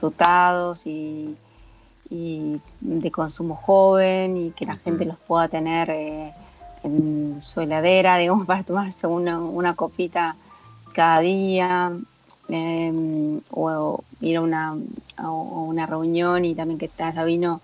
[0.00, 1.36] frutados y,
[2.10, 6.34] de consumo joven y que la gente los pueda tener eh,
[6.82, 10.36] en su heladera, digamos, para tomarse una, copita
[10.94, 11.92] cada día,
[12.48, 14.76] em, o ir a una,
[15.18, 17.60] una reunión y también que traiga vino,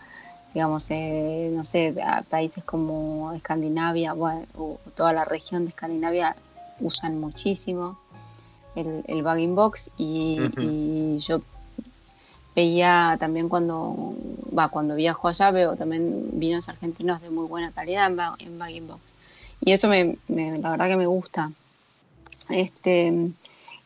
[0.54, 6.36] digamos, eh, no sé, a países como Escandinavia o toda la región de Escandinavia
[6.80, 7.98] usan muchísimo
[8.76, 11.40] el, el bagging box y, y yo
[12.56, 14.14] veía también cuando
[14.56, 18.88] va cuando viajo allá veo también vinos argentinos de muy buena calidad en, en bagging
[18.88, 19.00] box.
[19.60, 21.52] Y eso me, la verdad que me gusta.
[22.48, 23.12] Este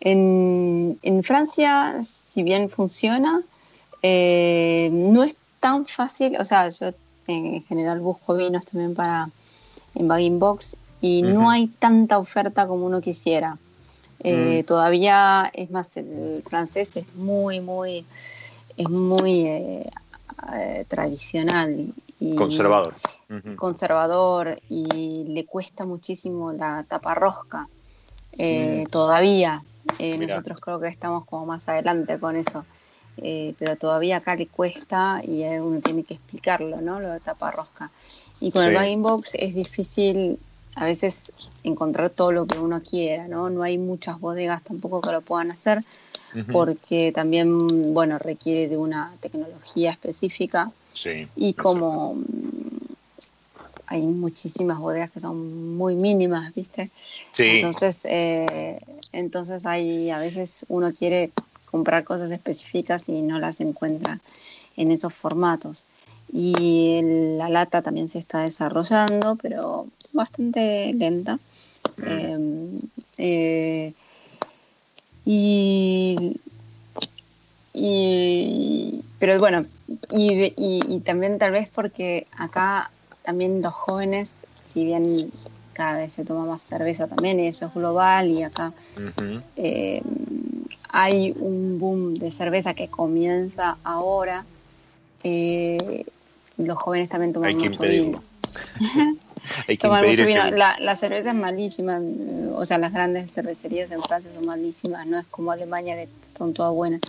[0.01, 3.43] en, en Francia si bien funciona
[4.03, 6.93] eh, no es tan fácil o sea yo
[7.27, 9.29] en general busco vinos también para
[9.95, 13.57] en bagging box y no hay tanta oferta como uno quisiera.
[14.23, 14.67] Eh, mm.
[14.67, 18.05] todavía es más el francés es muy muy
[18.81, 19.91] es muy eh,
[20.55, 21.93] eh, tradicional.
[22.19, 22.95] Y conservador.
[23.57, 27.69] Conservador y le cuesta muchísimo la tapa rosca.
[28.33, 28.91] Eh, mm.
[28.91, 29.63] Todavía.
[30.19, 32.65] nosotros creo que estamos como más adelante con eso.
[33.17, 37.01] pero todavía acá le cuesta y uno tiene que explicarlo, ¿no?
[37.01, 37.91] Lo de tapa rosca.
[38.41, 40.39] Y con el bagging box es difícil
[40.75, 43.51] a veces encontrar todo lo que uno quiera, ¿no?
[43.51, 45.85] No hay muchas bodegas tampoco que lo puedan hacer
[46.53, 50.71] porque también, bueno, requiere de una tecnología específica.
[50.93, 52.17] Sí, y como
[53.87, 56.91] hay muchísimas bodegas que son muy mínimas, ¿viste?
[57.33, 57.45] Sí.
[57.45, 58.79] Entonces, eh,
[59.13, 61.33] entonces hay, a veces uno quiere
[61.65, 64.21] comprar cosas específicas y no las encuentra
[64.77, 65.87] en esos formatos.
[66.33, 67.01] Y
[67.37, 71.39] la lata también se está desarrollando, pero bastante lenta.
[72.07, 72.81] Em,
[73.19, 73.93] eh,
[75.25, 76.41] y,
[79.19, 79.67] pero bueno,
[80.11, 82.91] y, también tal vez porque acá
[83.23, 85.31] también los jóvenes, si bien
[85.73, 88.73] cada vez se toma más cerveza también, y eso es global, y acá
[89.57, 90.03] eh,
[90.89, 94.45] hay un boom de cerveza que comienza ahora.
[95.23, 96.07] Eh,
[96.67, 98.23] los jóvenes también toman mucho vino.
[99.81, 100.51] toman mucho vino.
[100.51, 102.01] La, cerveza es malísima,
[102.55, 106.55] o sea, las grandes cervecerías en Francia son malísimas, no es como Alemania que son
[106.55, 107.01] todas buenas,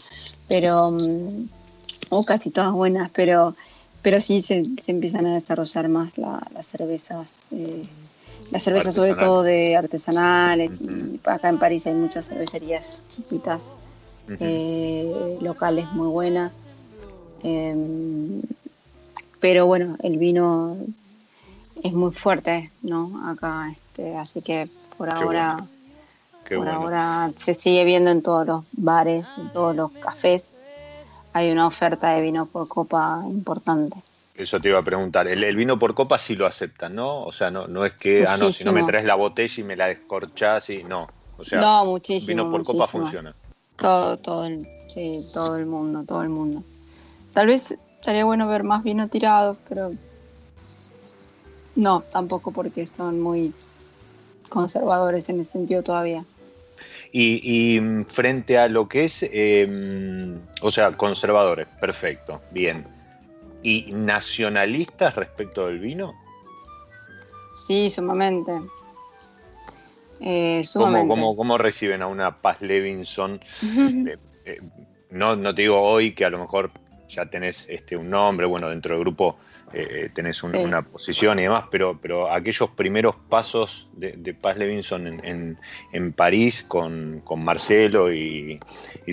[0.48, 1.48] pero, mm,
[2.10, 3.56] o casi todas buenas, pero
[4.02, 7.84] pero sí se, empiezan a desarrollar más las cervezas, eh,
[8.50, 10.82] las cervezas sobre todo de artesanales.
[10.82, 13.76] y acá en París hay muchas cervecerías chiquitas,
[14.40, 16.52] eh, locales muy buenas.
[17.44, 18.42] Em,
[19.42, 20.78] pero bueno, el vino
[21.84, 23.28] es muy fuerte, ¿no?
[23.28, 24.68] Acá, este, así que
[24.98, 25.58] por ahora,
[26.48, 30.46] por ahora se sigue viendo en todos los bares, en todos los cafés
[31.34, 33.98] hay una oferta de vino por copa importante.
[34.36, 35.28] Eso te iba a preguntar.
[35.28, 37.24] El, vino por copa sí lo aceptan, ¿no?
[37.24, 39.64] O sea, no, no es que, ah, no, si no me traes la botella y
[39.64, 41.08] me la descorchás y no.
[41.38, 42.28] O sea, no, muchísimo.
[42.28, 43.34] Vino por copa funciona.
[43.76, 46.64] Todo, todo el, sí, todo el mundo, todo el mundo.
[47.34, 49.94] Tal vez sería bueno ver más vino tirado, pero
[51.76, 53.54] no, tampoco porque son muy
[54.50, 56.26] conservadores en ese sentido todavía.
[57.14, 57.80] Y,
[58.10, 62.88] frente a lo que es, em, o sea, conservadores, perfecto, bien.
[63.64, 66.14] ¿Y nacionalistas respecto del vino?
[67.54, 68.62] Sí, sumamente.
[70.22, 73.42] Eh, ¿Cómo, reciben a una Paz Levinson?
[74.08, 74.60] Eh, eh,
[75.12, 76.72] no, no te digo hoy que a lo mejor
[77.12, 79.38] ya tenés este, un nombre, bueno, dentro del grupo
[79.74, 86.14] eh, tenés una posición y demás, pero, pero aquellos primeros pasos de, Paz Levinson en,
[86.14, 88.60] París con, Marcelo y,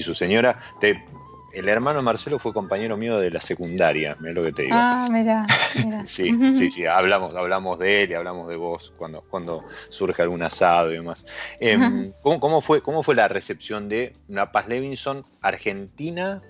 [0.00, 1.04] su señora, te,
[1.52, 4.74] el hermano Marcelo fue compañero mío de la secundaria, mira lo que te digo.
[4.76, 5.46] Ah, mira,
[6.04, 10.42] sí, sí, sí, hablamos, hablamos de él y hablamos de vos cuando, cuando surge algún
[10.42, 11.24] asado y demás.
[11.60, 16.42] Em, ¿cómo, fue, ¿Cómo fue la recepción de una Paz Levinson argentina,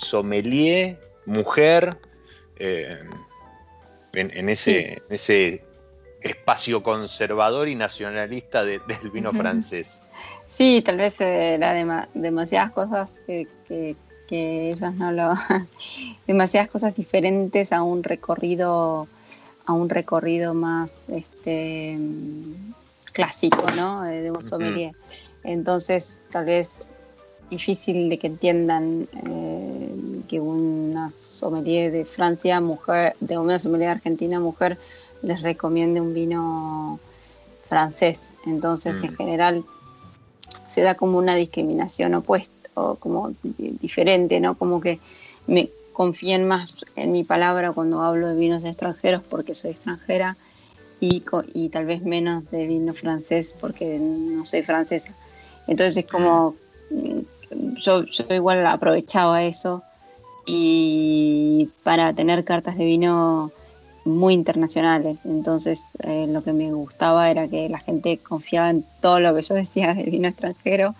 [0.00, 1.98] sommelier, mujer?
[2.56, 2.98] Eh,
[4.12, 5.62] en, ese, ese
[6.20, 8.80] espacio conservador y nacionalista del
[9.12, 10.00] vino francés.
[10.46, 13.96] Sí, tal vez era demasiadas cosas que, que,
[14.70, 15.32] ellos no lo...
[16.26, 19.08] demasiadas cosas diferentes a un recorrido
[19.66, 21.96] a un recorrido más este
[23.12, 24.02] clásico, ¿no?
[24.02, 24.94] De un sommelier.
[25.44, 26.80] Entonces, tal vez
[27.50, 34.40] difícil de que entiendan eh, que una sommelier de Francia, mujer, de una sommelier argentina,
[34.40, 34.78] mujer,
[35.22, 37.00] les recomiende un vino
[37.68, 38.20] francés.
[38.46, 39.16] Entonces, en mm.
[39.16, 39.64] general,
[40.68, 44.54] se da como una discriminación opuesta, o como diferente, ¿no?
[44.54, 45.00] Como que
[45.46, 50.36] me confíen más en mi palabra cuando hablo de vinos extranjeros porque soy extranjera
[51.00, 55.12] y, y tal vez menos de vino francés porque no soy francesa.
[55.66, 56.54] Entonces es como
[56.90, 57.20] mm
[57.50, 59.82] yo, yo igual aprovechaba eso
[60.46, 63.52] y para tener cartas de vino
[64.04, 65.18] muy internacionales.
[65.24, 69.42] Entonces eh, lo que me gustaba era que la gente confiaba en todo lo que
[69.42, 70.94] yo decía de vino extranjero.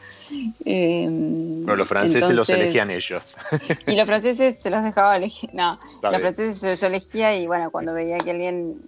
[0.64, 3.36] Em, Pero los franceses los elegían ellos.
[3.86, 5.50] y los franceses se los dejaba elegir.
[5.54, 8.82] No, los franceses yo, elegía y bueno, cuando veía que alguien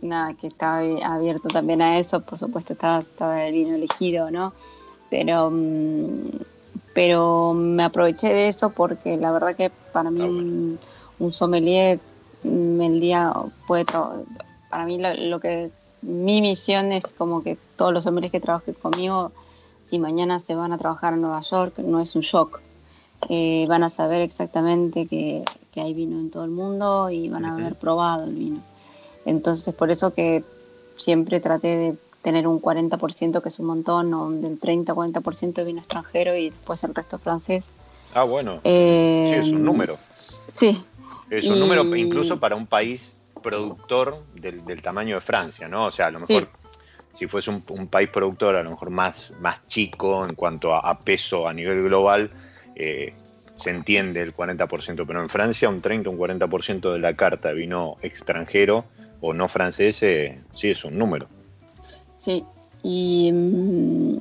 [0.00, 4.52] nada, que estaba abierto también a eso, por supuesto estaba, estaba el vino elegido, ¿no?
[5.10, 5.50] Pero...
[5.50, 6.57] Mm,
[6.98, 10.20] pero me aproveché de eso porque la verdad que para mí
[11.20, 12.00] un, sommelier
[12.42, 13.32] mm, el día
[13.68, 13.84] puede
[14.68, 15.70] para mí lo, que
[16.02, 19.30] mi misión es como que todos los sommeliers que trabajen conmigo
[19.84, 22.62] si mañana se van a trabajar en Nueva York no es un shock.
[23.28, 27.44] Eh, van a saber exactamente que, que, hay vino en todo el mundo y van
[27.44, 28.60] a haber probado el vino.
[29.24, 30.42] Entonces por eso que
[30.96, 31.96] siempre traté de
[32.28, 36.84] tener un 40% que es un montón, o del 30-40% de vino extranjero y después
[36.84, 37.70] el resto francés.
[38.12, 38.60] Ah, bueno.
[38.62, 39.96] sí, es un eh, número.
[40.12, 40.76] Sí.
[41.30, 45.86] Es un número incluso para un país productor del, tamaño de Francia, ¿no?
[45.86, 46.50] O sea, a lo mejor
[47.14, 51.48] si fuese un, país productor a lo mejor más, más chico en cuanto a, peso
[51.48, 52.30] a nivel global,
[52.76, 53.12] eh,
[53.56, 57.54] se entiende el 40%, pero en Francia un 30, un 40% de la carta de
[57.54, 58.84] vino extranjero
[59.22, 61.37] o no francés, eh, sí es un número.
[62.18, 62.44] Sí,
[62.82, 64.16] y, mm,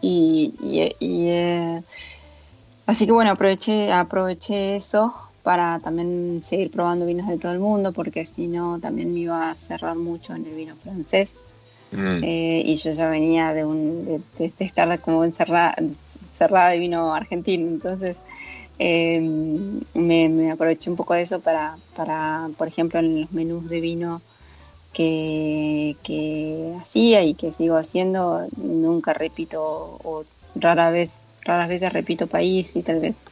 [0.00, 0.52] y,
[1.00, 1.82] eh,
[2.86, 7.92] así que bueno, aproveché, aproveché eso para también seguir probando vinos de todo el mundo,
[7.92, 11.32] porque si no también me iba a cerrar mucho en el vino francés.
[11.92, 12.24] Mm.
[12.24, 15.76] Eh, y yo ya venía de, un, de, estar como encerrada,
[16.36, 18.18] cerrada de vino argentino, entonces
[18.78, 19.20] eh,
[19.94, 23.80] me, me, aproveché un poco de eso para, para, por ejemplo, en los menús de
[23.80, 24.20] vino
[24.96, 30.24] que, hacía y que sigo haciendo, nunca repito o
[30.54, 31.10] rara vez,
[31.42, 33.24] raras veces repito país y tal vez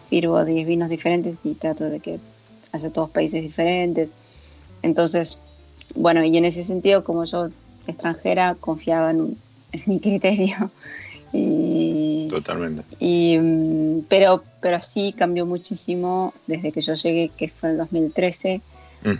[0.00, 2.18] sirvo 10 vinos diferentes y trato de que
[2.72, 4.10] haya todos países diferentes.
[4.82, 5.38] Entonces,
[5.94, 7.48] bueno, y en ese sentido, como yo
[7.86, 9.36] extranjera, confiaba en,
[9.86, 10.70] mi criterio.
[11.30, 12.84] Y, Totalmente.
[12.98, 17.78] Y, mm, pero, pero sí cambió muchísimo desde que yo llegué, que fue en el
[17.80, 18.62] 2013,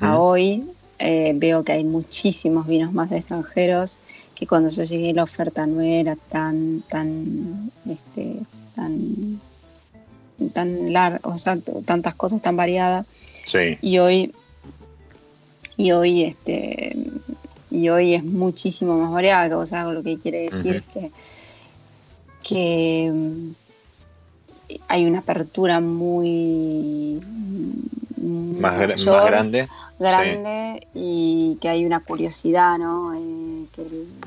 [0.00, 0.64] a hoy.
[0.98, 4.00] Eh, veo que hay muchísimos vinos más extranjeros,
[4.34, 8.40] que cuando yo llegué la oferta no era tan, tan, este,
[8.74, 9.40] tan,
[10.52, 13.06] tan larga, o sea, tantas cosas tan variadas.
[13.44, 13.78] Sí.
[13.80, 14.34] Y hoy,
[15.76, 16.96] y hoy, este,
[17.70, 21.10] y hoy es muchísimo más variada, o sea, lo que quiere decir es que,
[22.42, 23.50] que mm,
[24.88, 27.20] hay una apertura muy
[28.16, 29.68] más, más grande
[29.98, 33.14] grande y que hay una curiosidad, ¿no?
[33.14, 33.84] Eh, que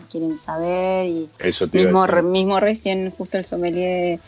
[0.09, 4.19] quieren saber y Eso mismo, mismo recién justo el sommelier,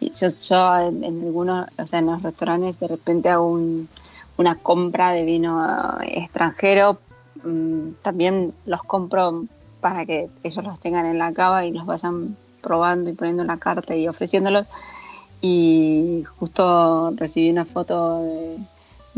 [0.00, 3.58] yo, yo en, algunos, o sea, en los restaurantes de repente hago
[4.36, 5.66] una compra de vino
[6.02, 6.98] extranjero,
[7.44, 9.32] mm, también los compro
[9.80, 13.48] para que ellos los tengan en la cava y los vayan probando y poniendo en
[13.48, 14.66] la carta y ofreciéndolos.
[15.40, 18.56] Y justo recibí una foto de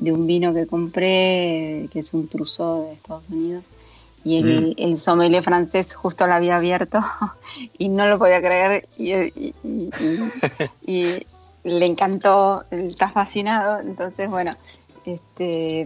[0.00, 3.70] de un vino que compré, que es un trousseau de Estados Unidos,
[4.24, 4.74] y el, mm.
[4.78, 7.00] el, sommelier francés justo lo había abierto
[7.78, 9.32] y no lo podía creer y,
[11.62, 14.50] le encantó, está fascinado, entonces bueno,
[15.04, 15.82] este,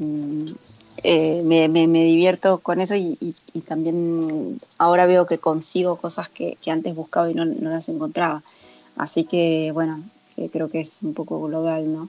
[1.02, 3.34] eh, me, me, divierto con eso y,
[3.66, 8.44] también ahora veo que consigo cosas que, que antes buscaba y no, no, las encontraba.
[8.96, 10.00] Así que bueno,
[10.52, 12.08] creo que es un poco global, ¿no?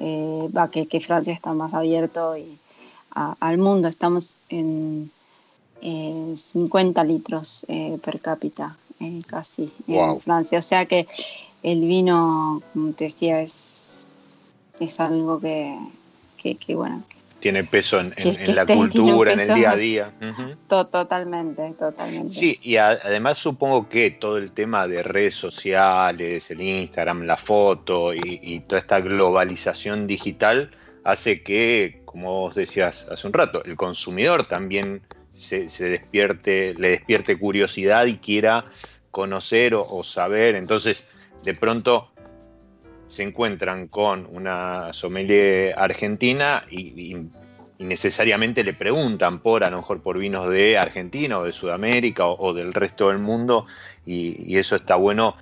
[0.00, 2.58] Eh, va, que, que, Francia está más abierto y,
[3.14, 3.88] al mundo.
[3.88, 5.10] Estamos en
[5.82, 10.58] 50 litros eh, per cápita eh, casi en Francia.
[10.58, 11.06] O sea que
[11.62, 14.04] el vino, como te decía, es,
[14.80, 15.76] es algo que,
[16.36, 17.02] que, que bueno,
[17.42, 18.14] tiene peso en,
[18.54, 20.12] la cultura, en el día a día.
[20.68, 22.28] Totalmente, totalmente.
[22.28, 28.14] Sí, y además supongo que todo el tema de redes sociales, el Instagram, la foto
[28.14, 30.70] y, toda esta globalización digital
[31.02, 37.36] hace que, como vos decías hace un rato, el consumidor también se, despierte, le despierte
[37.36, 38.66] curiosidad y quiera
[39.10, 40.54] conocer o, saber.
[40.54, 41.06] Entonces,
[41.42, 42.11] de pronto
[43.12, 47.14] se encuentran con una sommelier argentina y,
[47.78, 52.54] necesariamente le preguntan por, a lo mejor por vinos de Argentina o de Sudamérica o,
[52.54, 53.66] del resto del mundo
[54.06, 55.36] y, eso está bueno.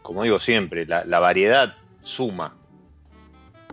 [0.00, 2.54] Como digo siempre, la, variedad suma.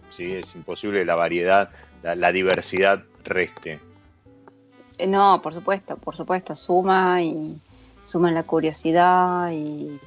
[0.10, 0.34] ¿sí?
[0.34, 1.70] Es imposible la variedad,
[2.04, 3.80] la diversidad reste.
[4.98, 7.58] Eh, no, por supuesto, por supuesto, suma y
[8.04, 9.98] suma la curiosidad y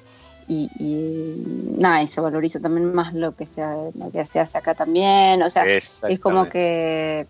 [0.48, 4.74] y, nada, y se valoriza también más lo que, se, lo que se hace acá
[4.74, 5.42] también.
[5.42, 7.26] O sea, es como que,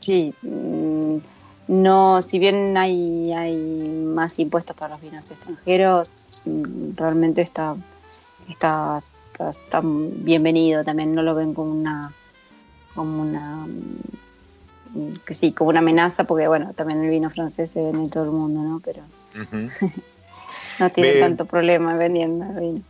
[0.00, 1.16] sí, mm,
[1.68, 6.12] no, si bien hay, hay más impuestos para los vinos extranjeros,
[6.44, 7.76] mm, realmente está,
[8.48, 9.02] está,
[9.48, 12.12] está, bienvenido también, no lo ven como una,
[12.94, 17.82] como una, mm, que sí, como una amenaza, porque bueno, también el vino francés se
[17.82, 18.80] vende en todo el mundo, ¿no?
[18.80, 19.02] Pero...
[20.78, 22.82] No tiene tanto problema vendiendo vino.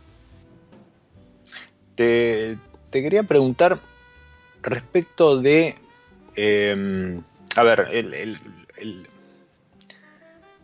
[1.95, 2.57] Te,
[2.91, 3.79] quería preguntar
[4.61, 5.75] respecto de,
[6.35, 7.21] em,
[7.55, 7.89] a ver,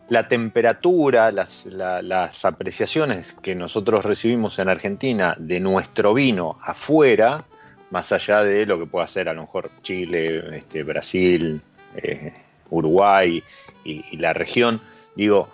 [0.08, 7.44] la temperatura, las, las, apreciaciones que nosotros recibimos en Argentina de nuestro vino afuera,
[7.90, 11.60] más allá de lo que pueda ser a lo mejor Chile, este, Brasil,
[11.96, 12.32] eh,
[12.70, 13.42] Uruguay
[13.84, 14.80] y, la región,
[15.14, 15.48] digo,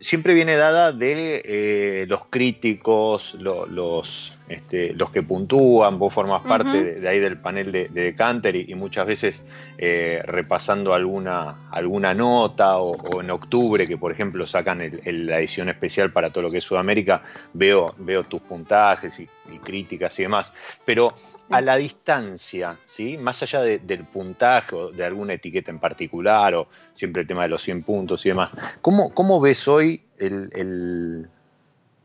[0.00, 7.00] siempre viene dada de eh, los críticos, los, este, los que puntúan, vos formás parte
[7.00, 9.42] de, ahí del panel de, de Decanter y, muchas veces
[9.76, 16.12] eh, repasando alguna, alguna nota o, en octubre que por ejemplo sacan la edición especial
[16.12, 17.22] para todo lo que es Sudamérica,
[17.52, 20.52] veo, veo tus puntajes y, y críticas y demás.
[20.84, 21.14] Pero
[21.50, 23.16] a la distancia, ¿sí?
[23.16, 27.48] más allá del puntaje o de alguna etiqueta en particular, o siempre el tema de
[27.48, 28.50] los 100 puntos y demás,
[28.82, 31.28] ¿cómo, cómo ves hoy el,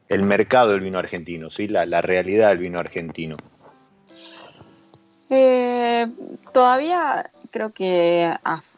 [0.10, 1.68] mercado del vino argentino, ¿sí?
[1.68, 3.36] la, realidad del vino argentino?
[5.30, 6.08] Eh,
[6.54, 8.34] todavía creo que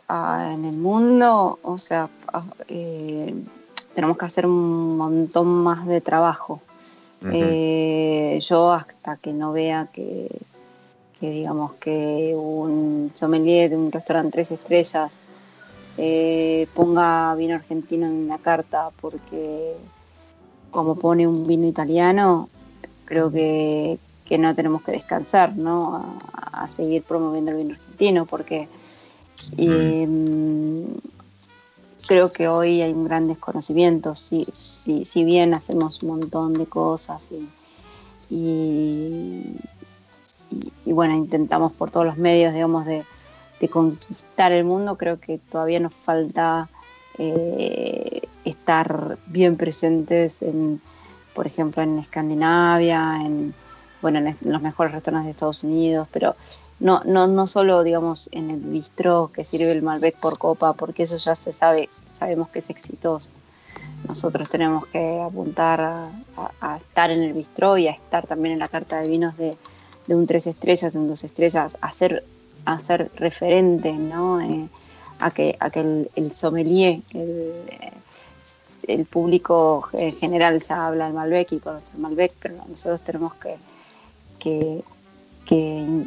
[0.09, 2.09] en el mundo, o sea,
[2.68, 3.34] eh,
[3.93, 6.61] tenemos que hacer un montón más de trabajo.
[7.32, 10.30] Eh, yo hasta que no vea que,
[11.20, 15.18] que digamos que un sommelier de un restaurante tres estrellas
[15.97, 19.76] eh, ponga vino argentino en la carta, porque
[20.72, 22.49] como pone un vino italiano,
[23.05, 23.97] creo que,
[24.38, 26.20] no tenemos que descansar, ¿no?
[26.34, 28.68] A, seguir promoviendo el vino argentino, porque
[29.57, 30.84] mm,
[32.07, 34.16] creo que hoy hay un gran desconocimiento.
[34.16, 37.47] Si, si, si bien hacemos un montón de cosas y,
[38.30, 39.57] y,
[40.85, 43.05] bueno, intentamos por todos los medios, digamos, de,
[43.71, 46.69] conquistar el mundo, creo que todavía nos falta
[47.17, 50.79] eh, estar bien presentes en,
[51.33, 53.55] por ejemplo, en Escandinavia, en,
[54.03, 56.35] bueno, en los mejores restaurantes de Estados Unidos, pero
[56.79, 61.03] no, no, no solo, digamos, en el bistro que sirve el Malbec por copa, porque
[61.03, 63.29] eso ya se sabe, sabemos que es exitoso.
[64.07, 68.67] Nosotros tenemos que apuntar a, estar en el bistro y a estar también en la
[68.67, 69.57] carta de vinos de,
[70.13, 74.41] un tres estrellas, de un dos estrellas, a ser referente, ¿no?
[74.41, 74.67] Eh,
[75.19, 76.99] a que, a que el, sommelier,
[78.83, 83.33] el, público en general ya habla del Malbec y conoce el Malbec, pero nosotros tenemos
[83.35, 83.55] que,
[84.37, 84.83] que,
[85.45, 86.05] que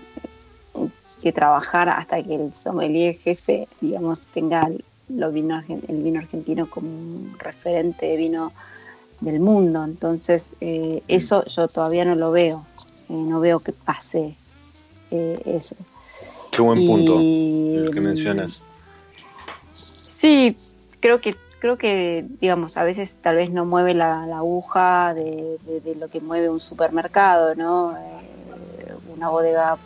[1.20, 4.68] que trabajar hasta que el sommelier jefe, digamos, tenga
[5.08, 8.52] lo vino, el vino argentino como un referente de vino
[9.20, 9.82] del mundo.
[9.84, 14.36] Entonces, eh, eso yo todavía no lo veo, eh, no veo que pase
[15.10, 15.76] eh, eso.
[16.50, 18.62] Qué buen punto el que mencionas.
[19.72, 20.56] Sí,
[21.00, 25.94] creo que creo que, digamos, a veces tal vez no mueve la, aguja de, de,
[25.96, 27.96] lo que mueve un supermercado, ¿no?
[29.16, 29.76] una bodega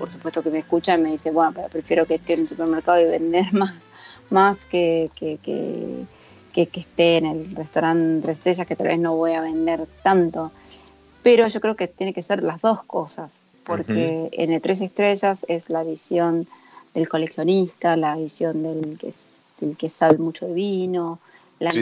[0.00, 2.48] por supuesto que me escucha y me dice, bueno, pero prefiero que esté en el
[2.48, 3.74] supermercado y vender más,
[4.30, 6.06] más que, que, que,
[6.66, 10.52] que, esté en el restaurante tres estrellas, que tal vez no voy a vender tanto.
[11.22, 13.30] Pero yo creo que tiene que ser las dos cosas,
[13.64, 16.46] porque en el tres estrellas es la visión
[16.94, 19.12] del coleccionista, la visión del que,
[19.60, 21.18] del que sabe mucho de vino.
[21.58, 21.72] La,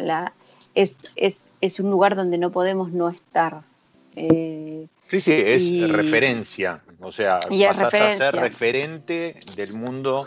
[0.00, 0.32] La,
[0.74, 3.62] es, es, es un lugar donde no podemos no estar.
[4.16, 6.82] Eh, sí, sí, es referencia.
[7.00, 10.26] O sea, pasás a ser referente del mundo,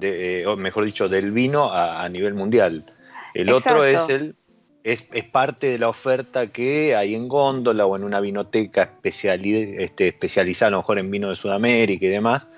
[0.00, 2.84] de, eh, o mejor dicho, del vino a, nivel mundial.
[3.34, 4.34] El otro es el
[4.84, 10.68] es, parte de la oferta que hay en góndola o en una vinoteca este, especializada
[10.68, 12.48] a lo mejor en vino de Sudamérica y demás,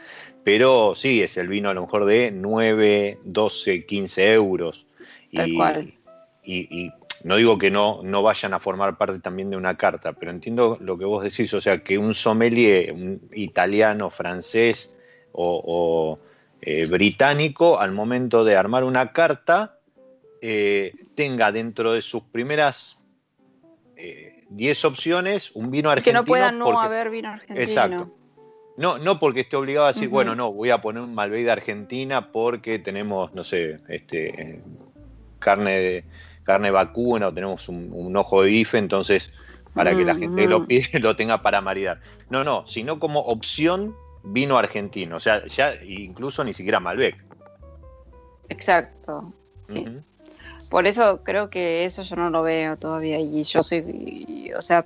[0.42, 4.86] pero sí, es el vino a lo mejor de 9, 12, 15 euros.
[5.32, 5.94] Tal cual.
[6.42, 6.90] y,
[7.24, 10.76] no digo que no, no vayan a formar parte también de una carta, pero entiendo
[10.80, 14.94] lo que vos decís, o sea, que un sommelier, un italiano, francés
[15.32, 16.18] o,
[16.60, 19.73] eh, británico, al momento de armar una carta,
[20.46, 22.98] eh, tenga dentro de sus primeras
[23.96, 26.20] 10 eh, opciones un vino argentino.
[26.20, 27.58] Que no pueda no haber vino argentino.
[27.58, 28.14] Exacto.
[28.76, 31.50] No, no porque esté obligado a decir, bueno, no, voy a poner un Malbec de
[31.50, 34.60] Argentina porque tenemos, no sé, este,
[35.38, 36.04] carne de
[36.42, 39.32] carne vacuna o tenemos un, ojo de bife, entonces
[39.72, 42.02] para que la gente lo pide lo tenga para maridar.
[42.28, 47.24] No, no, sino como opción vino argentino, o sea, ya incluso ni siquiera Malbec.
[48.50, 49.32] Exacto,
[49.68, 49.86] sí.
[50.74, 54.84] Por eso creo que eso yo no lo veo todavía y yo soy, o sea,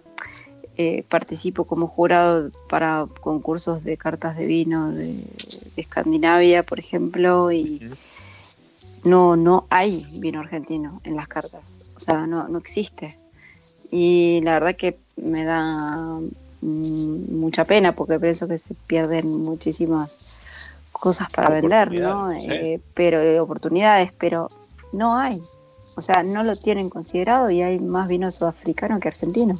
[0.76, 5.24] eh, participo como jurado para concursos de cartas de vino de,
[5.76, 7.80] Escandinavia, por ejemplo, y
[9.02, 13.16] no, no hay vino argentino en las cartas, o sea, no, no existe.
[13.90, 16.20] Y la verdad que me da
[16.60, 22.30] mm, mucha pena porque pienso que se pierden muchísimas cosas para vender, ¿no?
[22.30, 24.48] Eh, pero eh, oportunidades, pero
[24.92, 25.38] no hay.
[25.96, 29.54] O sea, no lo tienen considerado y hay más vino sudafricano que argentino.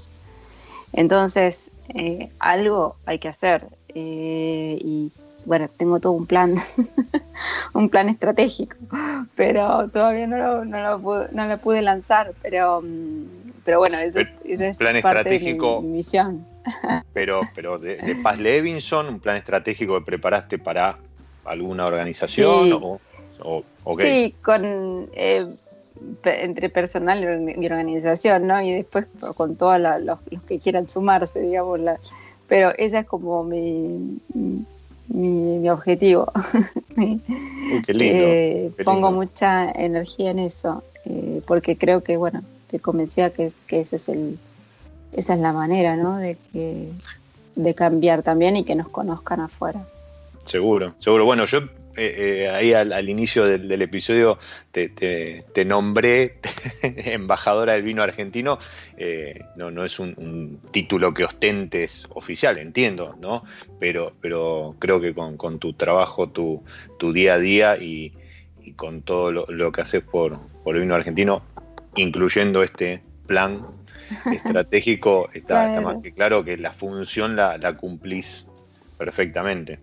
[0.92, 3.66] Entonces, eh, algo hay que hacer.
[3.94, 5.10] y
[5.48, 6.54] bueno, tengo todo un plan,
[7.72, 8.76] un plan estratégico,
[9.34, 13.24] pero todavía no lo, no lo, pude, no lo pude lanzar, pero, mm,
[13.64, 16.46] pero bueno, eso, es plan estratégico, mi, misión.
[17.14, 20.98] Pero, pero de, Paz Levinson, un plan estratégico que preparaste para
[21.46, 22.80] alguna organización sí.
[23.40, 25.46] o, sí con eh,
[26.24, 27.22] entre personal
[27.58, 28.60] y organización, ¿no?
[28.62, 31.98] Y después con todos los, los, que quieran sumarse, digamos, la,
[32.48, 34.20] pero esa es como mi
[35.08, 36.32] mi, objetivo.
[37.86, 43.80] Eh, pongo mucha energía en eso, eh, porque creo que, bueno, te convencía que, que
[43.80, 44.38] ese es el,
[45.12, 46.16] esa es la manera, ¿no?
[46.16, 46.88] De, que,
[47.56, 49.86] de cambiar también y que nos conozcan afuera.
[50.48, 51.26] Seguro, seguro.
[51.26, 51.58] Bueno, yo
[51.98, 54.38] eh, eh, ahí al, inicio del, episodio
[54.70, 56.38] te, nombré
[56.82, 58.58] embajadora del vino argentino.
[58.96, 63.44] Eh, no, no es un, título que ostentes oficial, entiendo, ¿no?
[63.78, 66.62] Pero, pero creo que con, tu trabajo, tu,
[67.12, 68.14] día a día y,
[68.62, 71.42] y, con todo lo, que haces por, por el vino argentino,
[71.94, 73.60] incluyendo este plan
[74.32, 78.46] estratégico, está, más que claro que la función la, cumplís
[78.96, 79.80] perfectamente.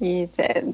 [0.04, 0.64] Y se,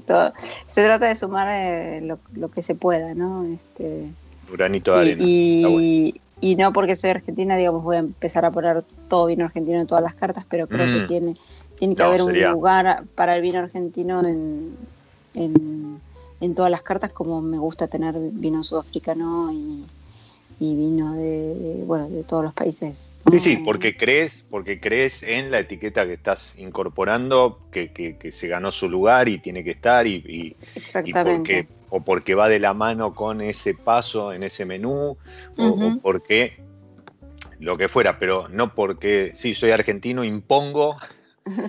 [0.73, 3.45] trata de sumar eh, lo, que se pueda, ¿no?
[3.45, 4.07] Este,
[4.53, 5.23] Granito de arena.
[5.27, 9.81] Y, y, no porque soy argentina, digamos, voy a empezar a poner todo vino argentino
[9.81, 11.09] en todas las cartas, pero creo que mm.
[11.09, 11.35] tiene,
[11.77, 14.77] tiene que haber un lugar para el vino argentino en,
[15.35, 16.01] en,
[16.41, 19.85] en todas las cartas, como me gusta tener vino sudafricano y,
[20.59, 23.13] y vino de, bueno de todos los países.
[23.31, 28.49] Sí, sí, porque crees, porque crees en la etiqueta que estás incorporando, que, que, se
[28.49, 30.57] ganó su lugar y tiene que estar, y,
[31.13, 35.19] porque, o porque va de la mano con ese paso en ese menú,
[35.59, 36.59] o, porque
[37.59, 40.97] lo que fuera, pero no porque, sí, soy argentino, impongo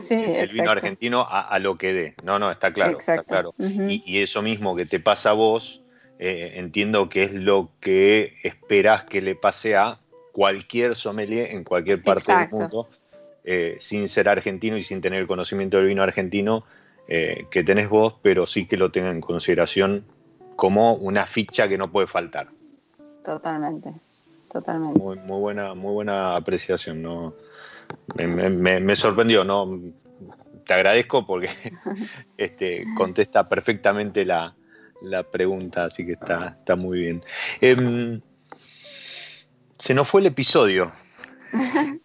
[0.09, 2.15] el vino argentino a, lo que dé.
[2.23, 3.53] No, no, está claro, está claro.
[3.59, 5.83] y, y, eso mismo que te pasa a vos,
[6.19, 9.99] eh, entiendo que es lo que esperás que le pase a
[10.31, 12.89] cualquier sommelier en cualquier parte del mundo,
[13.43, 16.63] eh, sin ser argentino y sin tener el conocimiento del vino argentino
[17.07, 20.05] eh, que tenés vos, pero sí que lo tenga en consideración
[20.55, 22.49] como una ficha que no puede faltar.
[23.23, 23.93] Totalmente,
[24.51, 24.99] totalmente.
[24.99, 27.33] Muy, buena, muy buena apreciación, ¿no?
[28.15, 29.79] Me, sorprendió, ¿no?
[30.65, 31.49] Te agradezco porque
[32.37, 34.55] este, contesta perfectamente la,
[35.01, 37.21] la pregunta, así que está, está muy bien.
[37.61, 38.21] Em,
[39.77, 40.91] se nos fue el episodio.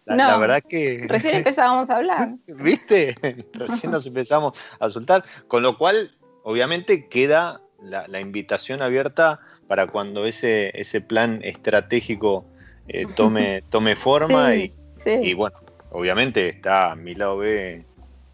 [0.04, 1.06] La, verdad que.
[1.08, 2.34] Recién empezábamos a hablar.
[2.46, 3.14] ¿Viste?
[3.52, 5.24] Recién nos empezamos a soltar.
[5.48, 12.44] Con lo cual, obviamente, queda la, invitación abierta para cuando ese, ese plan estratégico
[12.88, 14.54] eh, tome, tome forma.
[14.54, 14.72] y,
[15.06, 15.58] y, bueno,
[15.90, 17.84] obviamente está a mi lado B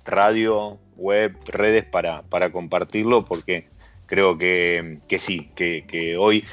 [0.09, 3.69] radio, web, redes para, para compartirlo, porque
[4.09, 6.45] creo que, sí, que, hoy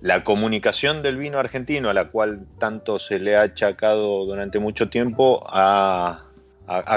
[0.00, 4.88] la comunicación del vino argentino, a la cual tanto se le ha achacado durante mucho
[4.88, 6.24] tiempo, ha,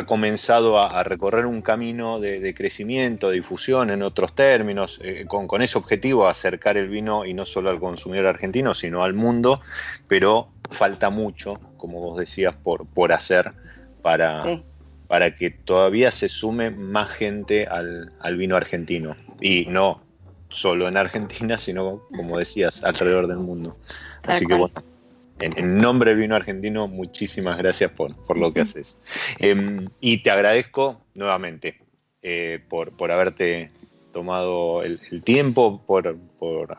[0.05, 5.77] comenzado a, recorrer un camino de, crecimiento, de difusión en otros términos, eh, con, ese
[5.77, 9.61] objetivo, acercar el vino y no solo al consumidor argentino, sino al mundo,
[10.07, 13.53] pero falta mucho, como vos decías, por, por hacer
[14.01, 14.43] para,
[15.07, 20.01] para que todavía se sume más gente al, al vino argentino y no
[20.49, 23.75] solo en Argentina, sino, como decías, alrededor del mundo.
[24.27, 24.75] Así que bueno,
[25.39, 28.97] en, nombre del vino argentino, muchísimas gracias por, lo que haces.
[29.39, 31.79] Em, y te agradezco nuevamente
[32.21, 33.71] eh, por, por haberte
[34.11, 36.17] tomado el, tiempo, por,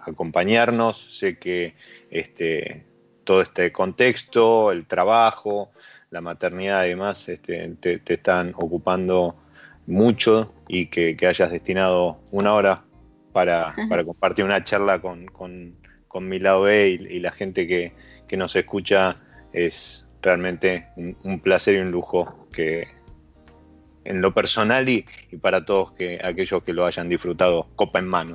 [0.06, 1.16] acompañarnos.
[1.18, 1.74] Sé que
[2.10, 2.84] este,
[3.24, 5.70] todo este contexto, el trabajo,
[6.10, 9.34] la maternidad y demás, este, te, te están ocupando
[9.86, 12.84] mucho y que, hayas destinado una hora
[13.32, 13.72] para,
[14.04, 17.92] compartir una charla con, con, mi lado B y, la gente que,
[18.36, 19.16] nos escucha
[19.52, 22.88] es realmente un, placer y un lujo que
[24.04, 25.04] en lo personal y,
[25.42, 28.32] para todos que, aquellos que lo hayan disfrutado, copa en mano.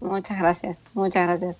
[0.00, 1.56] Muchas gracias, muchas gracias.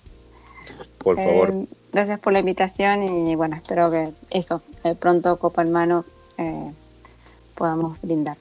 [0.97, 1.51] Por favor.
[1.51, 4.61] Eh, gracias por la invitación y bueno, espero que eso,
[4.99, 6.03] pronto copa en mano
[6.37, 6.71] eh,
[7.55, 8.35] podamos brindar.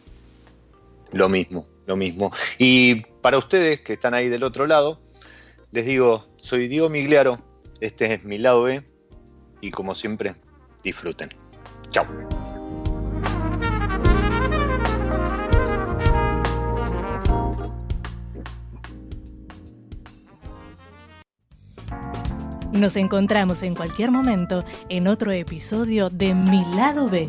[1.13, 2.33] Lo mismo, lo mismo.
[2.59, 5.01] Y para ustedes que están ahí del otro lado,
[5.73, 7.39] les digo, soy Diego Migliaro,
[7.81, 8.85] este es mi lado B
[9.61, 10.37] y como siempre,
[10.83, 11.31] disfruten.
[11.91, 12.07] Chao.
[22.73, 27.29] Nos encontramos en cualquier momento en otro episodio de Mi lado B.